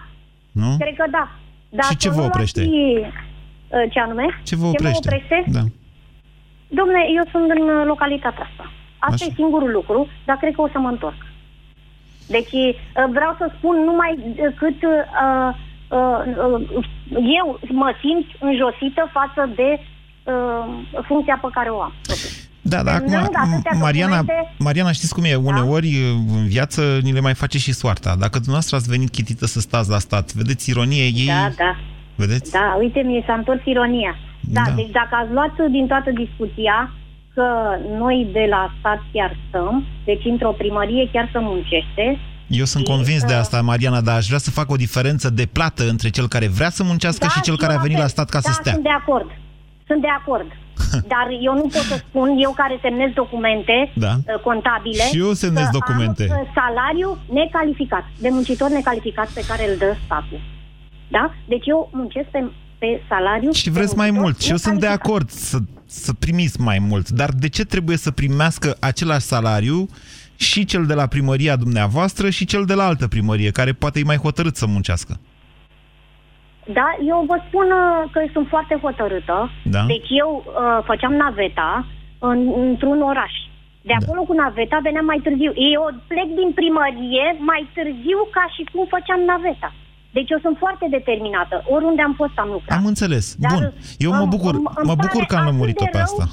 [0.62, 0.70] Nu?
[0.82, 1.24] Cred că da.
[1.78, 2.60] Dar Și ce să vă nu oprește?
[2.60, 2.76] luați,
[3.76, 4.26] uh, Ce anume?
[4.48, 5.00] Ce vă oprește?
[5.04, 5.36] Ce mă oprește?
[5.58, 5.62] Da.
[6.80, 8.64] Domne, eu sunt în uh, localitatea asta.
[9.06, 9.24] Asta Așa.
[9.28, 11.20] e singurul lucru, dar cred că o să mă întorc.
[12.34, 12.74] Deci uh,
[13.16, 14.12] vreau să spun numai
[14.60, 15.50] cât uh,
[15.98, 16.60] uh, uh,
[17.40, 17.46] eu
[17.82, 21.92] mă simt înjosită față de uh, funcția pe care o am.
[22.64, 23.08] Da, da, acum,
[23.80, 24.54] Mariana, documente...
[24.58, 25.34] Mariana, știți cum e?
[25.34, 26.36] Uneori da?
[26.38, 28.10] în viață ni le mai face și soarta.
[28.18, 31.26] Dacă dumneavoastră ați venit chitită să stați la stat, vedeți ironie ei?
[31.26, 31.76] Da, da.
[32.14, 32.52] Vedeți?
[32.52, 34.16] Da, uite, mi s-a întors ironia.
[34.40, 36.90] Da, da, deci dacă ați luat din toată discuția
[37.34, 37.48] că
[37.98, 43.24] noi de la stat chiar stăm, deci într-o primărie chiar să muncește, eu sunt convins
[43.24, 46.48] de asta, Mariana, dar aș vrea să fac o diferență de plată între cel care
[46.48, 48.72] vrea să muncească da, și cel care a venit la stat ca da, să stea.
[48.72, 49.30] sunt de acord.
[49.86, 50.48] Sunt de acord.
[51.14, 54.12] Dar eu nu pot să spun, eu care semnez documente da.
[54.16, 56.28] Uh, contabile, și eu semnez documente.
[56.30, 60.40] Am uh, salariu necalificat, de muncitor necalificat pe care îl dă statul.
[61.08, 61.34] Da?
[61.48, 62.40] Deci eu muncesc pe,
[62.82, 63.50] pe salariu...
[63.50, 64.36] Și vreți mai mult.
[64.40, 67.06] Și eu sunt de acord să, să primiți mai mult.
[67.20, 69.78] Dar de ce trebuie să primească același salariu
[70.46, 74.12] și cel de la primăria dumneavoastră și cel de la altă primărie, care poate e
[74.12, 75.12] mai hotărât să muncească?
[76.78, 79.50] Da, eu vă spun uh, că sunt foarte hotărâtă.
[79.74, 79.82] Da.
[79.92, 81.86] Deci eu uh, făceam naveta
[82.18, 83.34] în, într-un oraș.
[83.88, 84.26] De acolo da.
[84.28, 85.52] cu naveta veneam mai târziu.
[85.74, 89.70] Eu plec din primărie mai târziu ca și cum făceam naveta.
[90.16, 91.64] Deci eu sunt foarte determinată.
[91.74, 92.78] Oriunde am fost am lucrat.
[92.78, 93.34] Am înțeles.
[93.38, 93.72] Dar Bun.
[93.98, 96.26] Eu mă bucur, îmi, îmi mă bucur că am lămurit-o pe asta.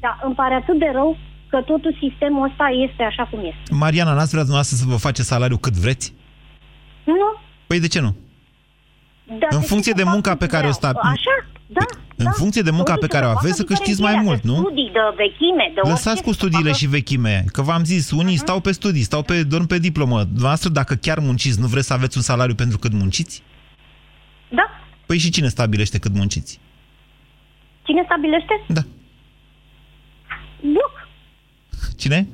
[0.00, 1.16] Da, îmi pare atât de rău
[1.48, 3.74] că totul sistemul ăsta este așa cum este.
[3.84, 6.14] Mariana, n-ați vrea dumneavoastră să vă face salariu cât vreți?
[7.04, 7.28] Nu.
[7.66, 8.16] Păi de ce nu?
[9.38, 11.20] Da, în funcție de munca pe care o stabiliți.
[11.28, 11.36] Așa?
[11.66, 11.84] Da,
[12.16, 12.30] în da.
[12.30, 14.54] funcție de munca pe care o aveți, să câștiți mai mult, nu?
[14.54, 18.46] Studii, de vechime, de Lăsați cu studiile și vechime, că v-am zis, unii uh-huh.
[18.46, 20.22] stau pe studii, stau pe, dorm pe diplomă.
[20.22, 23.42] Dumneavoastră, dacă chiar munciți, nu vreți să aveți un salariu pentru cât munciți?
[24.48, 24.70] Da.
[25.06, 26.60] Păi și cine stabilește cât munciți?
[27.82, 28.64] Cine stabilește?
[28.66, 28.80] Da.
[30.60, 31.08] Boc.
[31.96, 32.28] Cine?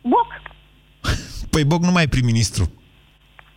[0.00, 0.28] Boc.
[1.52, 2.64] Păi Boc nu mai e prim-ministru.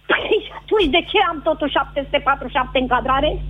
[0.06, 3.42] Păi atunci de ce am totul 747 încadrare?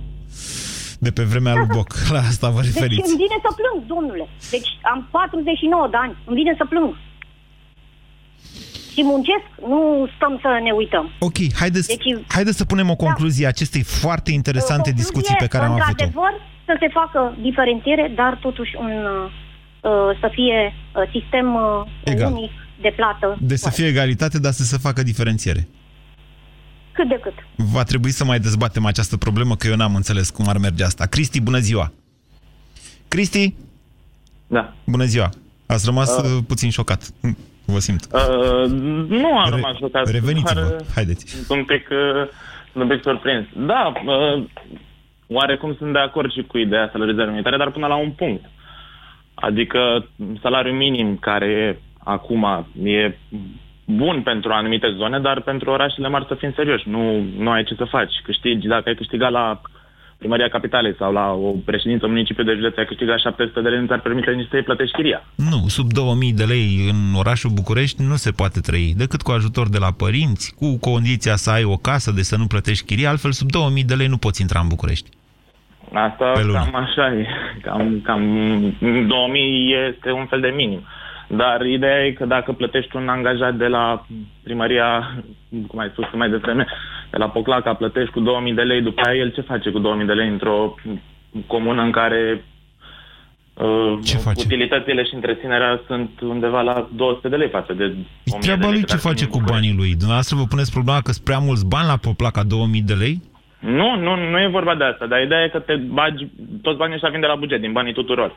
[0.98, 1.88] De pe vremea lui Boc.
[2.14, 3.00] La asta vă referiți.
[3.00, 4.24] Deci îmi vine să plâng, domnule.
[4.50, 6.14] Deci am 49 de ani.
[6.28, 6.90] Îmi vine să plâng.
[8.92, 9.80] Și muncesc, nu
[10.16, 11.06] stăm să ne uităm.
[11.28, 13.04] Ok, haideți, deci, haideți să punem o da.
[13.04, 13.48] concluzie da.
[13.54, 15.88] acestei foarte interesante discuții pe care am avut-o.
[15.88, 16.32] Într-adevăr,
[16.68, 18.92] să se facă diferențiere, dar totuși un,
[19.90, 22.32] uh, să fie uh, sistem uh, Egal.
[22.32, 23.36] unic de plată.
[23.40, 25.68] De să fie egalitate, dar să se facă diferențiere.
[26.98, 27.32] Cât de cât.
[27.56, 31.06] Va trebui să mai dezbatem această problemă, că eu n-am înțeles cum ar merge asta.
[31.06, 31.92] Cristi, bună ziua!
[33.08, 33.54] Cristi?
[34.46, 34.74] Da.
[34.86, 35.28] Bună ziua!
[35.66, 36.38] Ați rămas uh.
[36.46, 37.10] puțin șocat.
[37.64, 38.06] Vă simt.
[38.12, 38.70] Uh,
[39.08, 40.10] nu am Re rămas șocat.
[40.10, 41.28] Reveniți-vă, haideți.
[41.28, 42.28] Sunt un pic, uh,
[42.72, 43.46] un pic surprins.
[43.56, 44.44] Da, uh,
[45.26, 48.44] oarecum sunt de acord și cu ideea salarizării militare, dar până la un punct.
[49.34, 50.08] Adică
[50.42, 53.18] salariul minim care acum e
[53.88, 56.88] bun pentru anumite zone, dar pentru orașele mari să fim serioși.
[56.88, 58.12] Nu, nu ai ce să faci.
[58.24, 59.60] Câștigi, dacă ai câștigat la
[60.18, 63.86] Primăria Capitalei sau la o președință municipiu de județ ai câștigat 700 de lei, nu
[63.86, 65.24] ți-ar permite nici să-i plătești chiria.
[65.34, 69.68] Nu, sub 2000 de lei în orașul București nu se poate trăi, decât cu ajutor
[69.68, 73.32] de la părinți, cu condiția să ai o casă de să nu plătești chiria, altfel
[73.32, 75.08] sub 2000 de lei nu poți intra în București.
[75.92, 77.26] Asta cam așa e.
[77.62, 78.22] Cam, cam
[79.06, 80.82] 2000 este un fel de minim.
[81.28, 84.06] Dar ideea e că dacă plătești un angajat de la
[84.42, 85.14] primăria,
[85.66, 86.66] cum ai spus mai devreme,
[87.10, 90.06] de la Poclaca, plătești cu 2000 de lei, după aia el ce face cu 2000
[90.06, 90.74] de lei într-o
[91.46, 92.44] comună în care
[93.54, 94.44] uh, ce face?
[94.44, 98.04] utilitățile și întreținerea sunt undeva la 200 de lei față de 1000
[98.40, 99.90] Treaba lui ce face cu banii lui?
[99.90, 103.22] Dumneavoastră vă puneți problema că sunt prea mulți bani la Poclaca, 2000 de lei?
[103.58, 106.26] Nu, nu, nu e vorba de asta, dar ideea e că te bagi,
[106.62, 108.36] toți banii ăștia vin de la buget, din banii tuturor.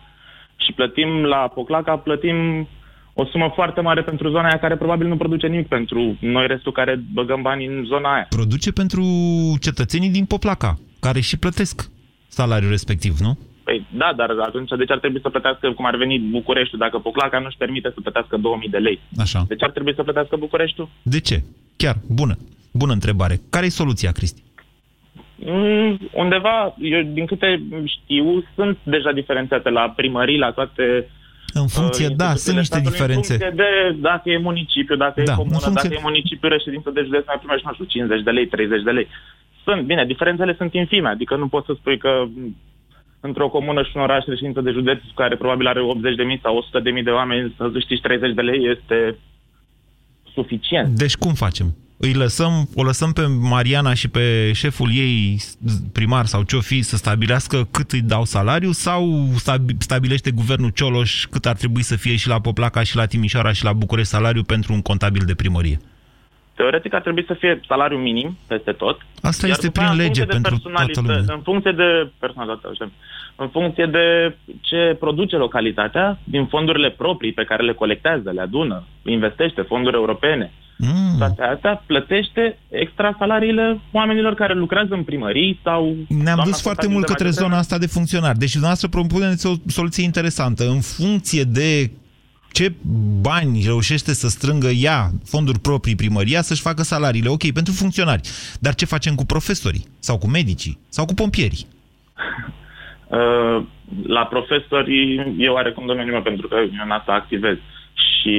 [0.55, 2.67] Și plătim la Poclaca, plătim
[3.13, 6.71] o sumă foarte mare pentru zona aia care probabil nu produce nimic pentru noi restul
[6.71, 8.25] care băgăm bani în zona aia.
[8.29, 9.03] Produce pentru
[9.59, 11.89] cetățenii din Poplaca, care și plătesc
[12.27, 13.37] salariul respectiv, nu?
[13.63, 16.97] Păi da, dar atunci de ce ar trebui să plătească, cum ar veni București, dacă
[16.97, 18.99] Poclaca nu-și permite să plătească 2000 de lei?
[19.17, 19.43] Așa.
[19.47, 20.89] De ce ar trebui să plătească Bucureștiul?
[21.01, 21.43] De ce?
[21.77, 22.37] Chiar, bună.
[22.73, 23.39] Bună întrebare.
[23.49, 24.41] Care e soluția, Cristi?
[25.45, 31.09] Mm, undeva, eu din câte știu, sunt deja diferențiate la primării, la toate
[31.53, 33.33] în funcție, uh, da, sunt niște diferențe.
[33.33, 35.89] În funcție de dacă e municipiu, dacă da, e comună, funcție...
[35.89, 38.91] dacă e municipiu, reședință de județ, mai primești, nu știu, 50 de lei, 30 de
[38.91, 39.07] lei.
[39.63, 42.27] Sunt, bine, diferențele sunt infime, adică nu poți să spui că
[43.19, 45.81] într-o comună și un oraș reședință de județ care probabil are
[46.35, 49.17] 80.000 sau 100.000 de oameni să câștigi 30 de lei este
[50.33, 50.87] suficient.
[50.87, 51.75] Deci cum facem?
[52.01, 55.37] Îi lăsăm, o lăsăm pe Mariana și pe șeful ei
[55.93, 59.27] primar sau ce-o fi să stabilească cât îi dau salariu sau
[59.77, 63.63] stabilește guvernul Cioloș cât ar trebui să fie și la Poplaca și la Timișoara și
[63.63, 65.77] la București salariu pentru un contabil de primărie?
[66.55, 69.01] Teoretic ar trebui să fie salariu minim peste tot.
[69.21, 71.35] Asta iar este după prin aia, în lege funcție de pentru toată personalitate- lumea.
[71.35, 72.91] În funcție de personalitate, așa,
[73.35, 78.83] în funcție de ce produce localitatea, din fondurile proprii pe care le colectează, le adună,
[79.05, 81.17] investește, fonduri europene, Mm.
[81.17, 85.83] toate astea, plătește extra salariile oamenilor care lucrează în primării sau...
[86.07, 87.49] Ne-am doamna dus foarte contabil mult de către magistrat.
[87.49, 88.37] zona asta de funcționari.
[88.37, 90.63] Deci dumneavoastră propuneți o soluție interesantă.
[90.69, 91.91] În funcție de
[92.51, 92.73] ce
[93.21, 97.29] bani reușește să strângă ea, fonduri proprii primăria, să-și facă salariile.
[97.29, 98.21] Ok, pentru funcționari.
[98.59, 99.85] Dar ce facem cu profesorii?
[99.99, 100.79] Sau cu medicii?
[100.89, 101.65] Sau cu pompierii?
[103.11, 103.63] Uh,
[104.07, 107.57] la profesori e oarecum domeniul meu pentru că eu în asta activez
[108.21, 108.35] și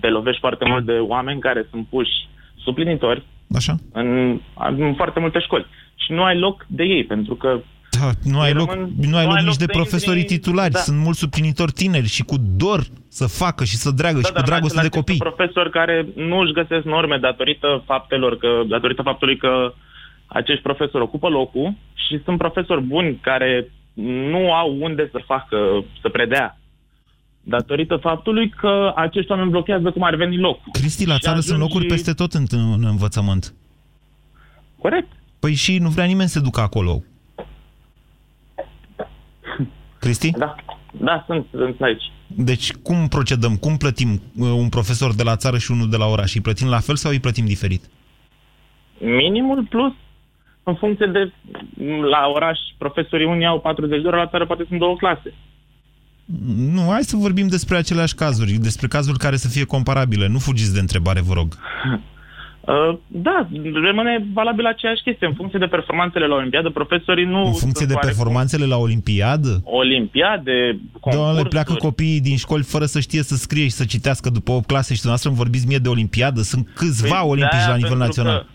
[0.00, 2.10] te lovești foarte mult de oameni care sunt puși
[2.62, 3.22] suplinitori
[3.54, 3.74] Așa.
[3.92, 7.60] în, în foarte multe școli și nu ai loc de ei pentru că
[8.00, 9.78] Da, nu ai Ei loc, rămân- nu ai nu loc ai nici loc de să
[9.78, 10.70] profesorii intri- titulari.
[10.72, 10.78] da.
[10.78, 14.42] Sunt mulți suplinitori tineri și cu dor să facă și să dreagă și cu dar
[14.42, 15.16] în dragoste de același timp copii.
[15.16, 19.72] sunt profesori care nu își găsesc norme datorită faptelor că, datorită faptului că
[20.26, 23.70] acești profesori ocupă locul și sunt profesori buni care
[24.32, 26.58] nu au unde să facă, să predea.
[27.48, 30.72] Datorită faptului că acești oameni blochează cum ar veni locul.
[30.72, 33.54] Cristi, la Și țară sunt ajungi- locuri peste tot în, în învățământ.
[34.78, 35.08] Corect.
[35.40, 37.02] Păi și nu vrea nimeni să se ducă acolo.
[39.98, 40.30] Cristi?
[40.30, 40.54] Da,
[40.90, 42.02] da, sunt, sunt aici.
[42.26, 43.56] Deci cum procedăm?
[43.56, 46.34] Cum plătim uh, un profesor de la țară și unul de la oraș?
[46.34, 47.84] Îi plătim la fel sau îi plătim diferit?
[48.98, 49.92] Minimul plus
[50.62, 51.32] în funcție de
[52.10, 55.34] la oraș, profesorii unii au 40 de ore, la țară poate sunt două clase.
[56.72, 60.28] Nu, hai să vorbim despre aceleași cazuri, despre cazuri care să fie comparabile.
[60.28, 61.54] Nu fugiți de întrebare, vă rog.
[62.66, 63.48] Uh, da,
[63.84, 65.26] rămâne valabil aceeași chestie.
[65.26, 67.38] În funcție de performanțele la Olimpiadă, profesorii nu...
[67.38, 69.60] În funcție sunt de oarecum performanțele la Olimpiadă?
[69.64, 71.48] Olimpiade, Doamne, concursuri.
[71.48, 74.94] pleacă copiii din școli fără să știe să scrie și să citească după 8 clase
[74.94, 76.40] și dumneavoastră îmi vorbiți mie de Olimpiadă?
[76.40, 78.38] Sunt câțiva Păi, olimpici de-aia, la nivel pentru național.
[78.38, 78.46] Că,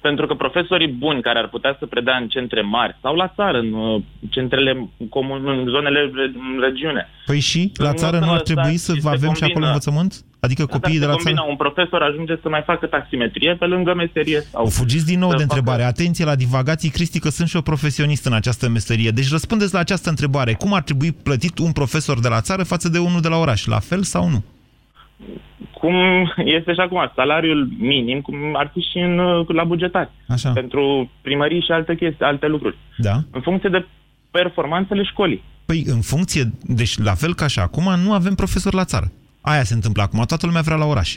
[0.00, 3.58] pentru că profesorii buni care ar putea să predea în centre mari sau la țară,
[3.58, 7.08] în uh, centrele comun, în zonele re- în regiune.
[7.26, 7.72] Păi și?
[7.74, 9.66] La Nu țară să nu ar lăsați trebui să și se avem și acolo combină.
[9.66, 10.14] învățământ?
[10.40, 11.50] Adică copiii de Dar la se combină, țară...
[11.50, 14.40] un profesor ajunge să mai facă taximetrie pe lângă meserie.
[14.40, 15.82] Sau Fugiți din nou să de facă- întrebare.
[15.88, 19.10] Atenție la divagații, Cristi, că sunt și eu profesionist în această meserie.
[19.10, 20.52] Deci răspundeți la această întrebare.
[20.54, 23.64] Cum ar trebui plătit un profesor de la țară față de unul de la oraș?
[23.66, 24.44] La fel sau nu?
[25.72, 25.94] Cum
[26.44, 30.10] este și acum, salariul minim, cum ar fi și în, uh, la bugetari.
[30.28, 30.52] Așa.
[30.52, 32.76] Pentru primării și alte chestii, alte lucruri.
[32.96, 33.22] Da?
[33.30, 33.86] În funcție de
[34.30, 35.42] performanțele școlii.
[35.66, 39.12] Păi, în funcție, deci la fel ca și acum, nu avem profesori la țară.
[39.40, 41.16] Aia se întâmplă acum, toată lumea vrea la oraș.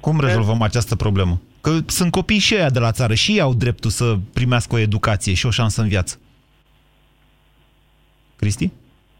[0.00, 1.40] Cum rezolvăm această problemă?
[1.60, 4.78] Că sunt copii și ăia de la țară și ei au dreptul să primească o
[4.78, 6.18] educație și o șansă în viață.
[8.36, 8.70] Cristi?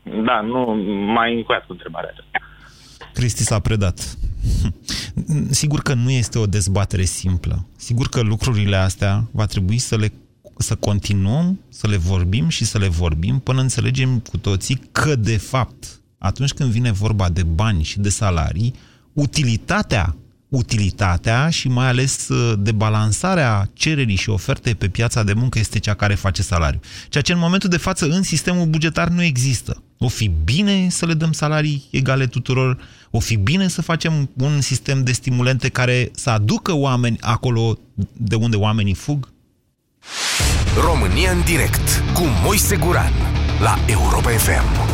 [0.05, 0.75] Da, nu
[1.13, 2.39] mai încoiat cu întrebarea aceasta.
[3.13, 4.17] Cristi s-a predat.
[5.61, 7.67] Sigur că nu este o dezbatere simplă.
[7.77, 10.13] Sigur că lucrurile astea va trebui să le
[10.57, 15.37] să continuăm să le vorbim și să le vorbim până înțelegem cu toții că, de
[15.37, 18.75] fapt, atunci când vine vorba de bani și de salarii,
[19.13, 20.17] utilitatea,
[20.55, 25.79] utilitatea și mai ales uh, de balansarea cererii și ofertei pe piața de muncă este
[25.79, 26.81] cea care face salariu.
[27.09, 29.83] Ceea ce în momentul de față în sistemul bugetar nu există.
[29.99, 32.79] O fi bine să le dăm salarii egale tuturor,
[33.11, 37.79] o fi bine să facem un sistem de stimulente care să aducă oameni acolo
[38.13, 39.33] de unde oamenii fug?
[40.77, 43.13] România în direct cu Moise Guran
[43.61, 44.94] la Europa FM.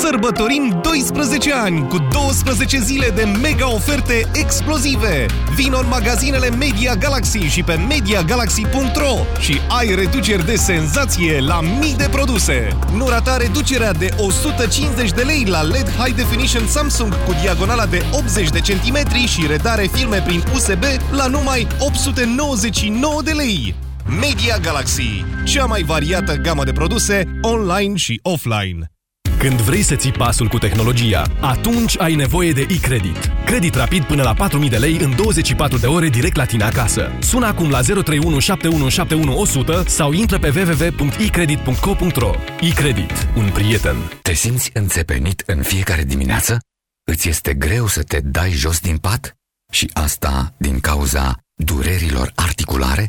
[0.00, 5.26] Sărbătorim 12 ani cu 12 zile de mega oferte explozive.
[5.54, 11.94] Vino în magazinele Media Galaxy și pe MediaGalaxy.ro și ai reduceri de senzație la mii
[11.96, 12.76] de produse.
[12.96, 18.04] Nu rata reducerea de 150 de lei la LED High Definition Samsung cu diagonala de
[18.12, 23.74] 80 de centimetri și redare filme prin USB la numai 899 de lei.
[24.20, 28.93] Media Galaxy, cea mai variată gamă de produse online și offline.
[29.48, 33.30] Când vrei să ții pasul cu tehnologia, atunci ai nevoie de e-credit.
[33.44, 37.12] Credit rapid până la 4.000 de lei în 24 de ore direct la tine acasă.
[37.20, 42.30] Sună acum la 031 7171 100 sau intră pe www.ecredit.co.ro
[42.60, 43.28] E-credit.
[43.36, 43.96] Un prieten.
[44.22, 46.58] Te simți înțepenit în fiecare dimineață?
[47.04, 49.36] Îți este greu să te dai jos din pat?
[49.72, 53.08] Și asta din cauza durerilor articulare?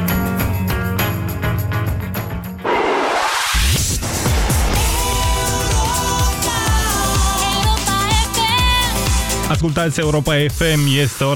[9.51, 11.29] Ascultați Europa FM, este ora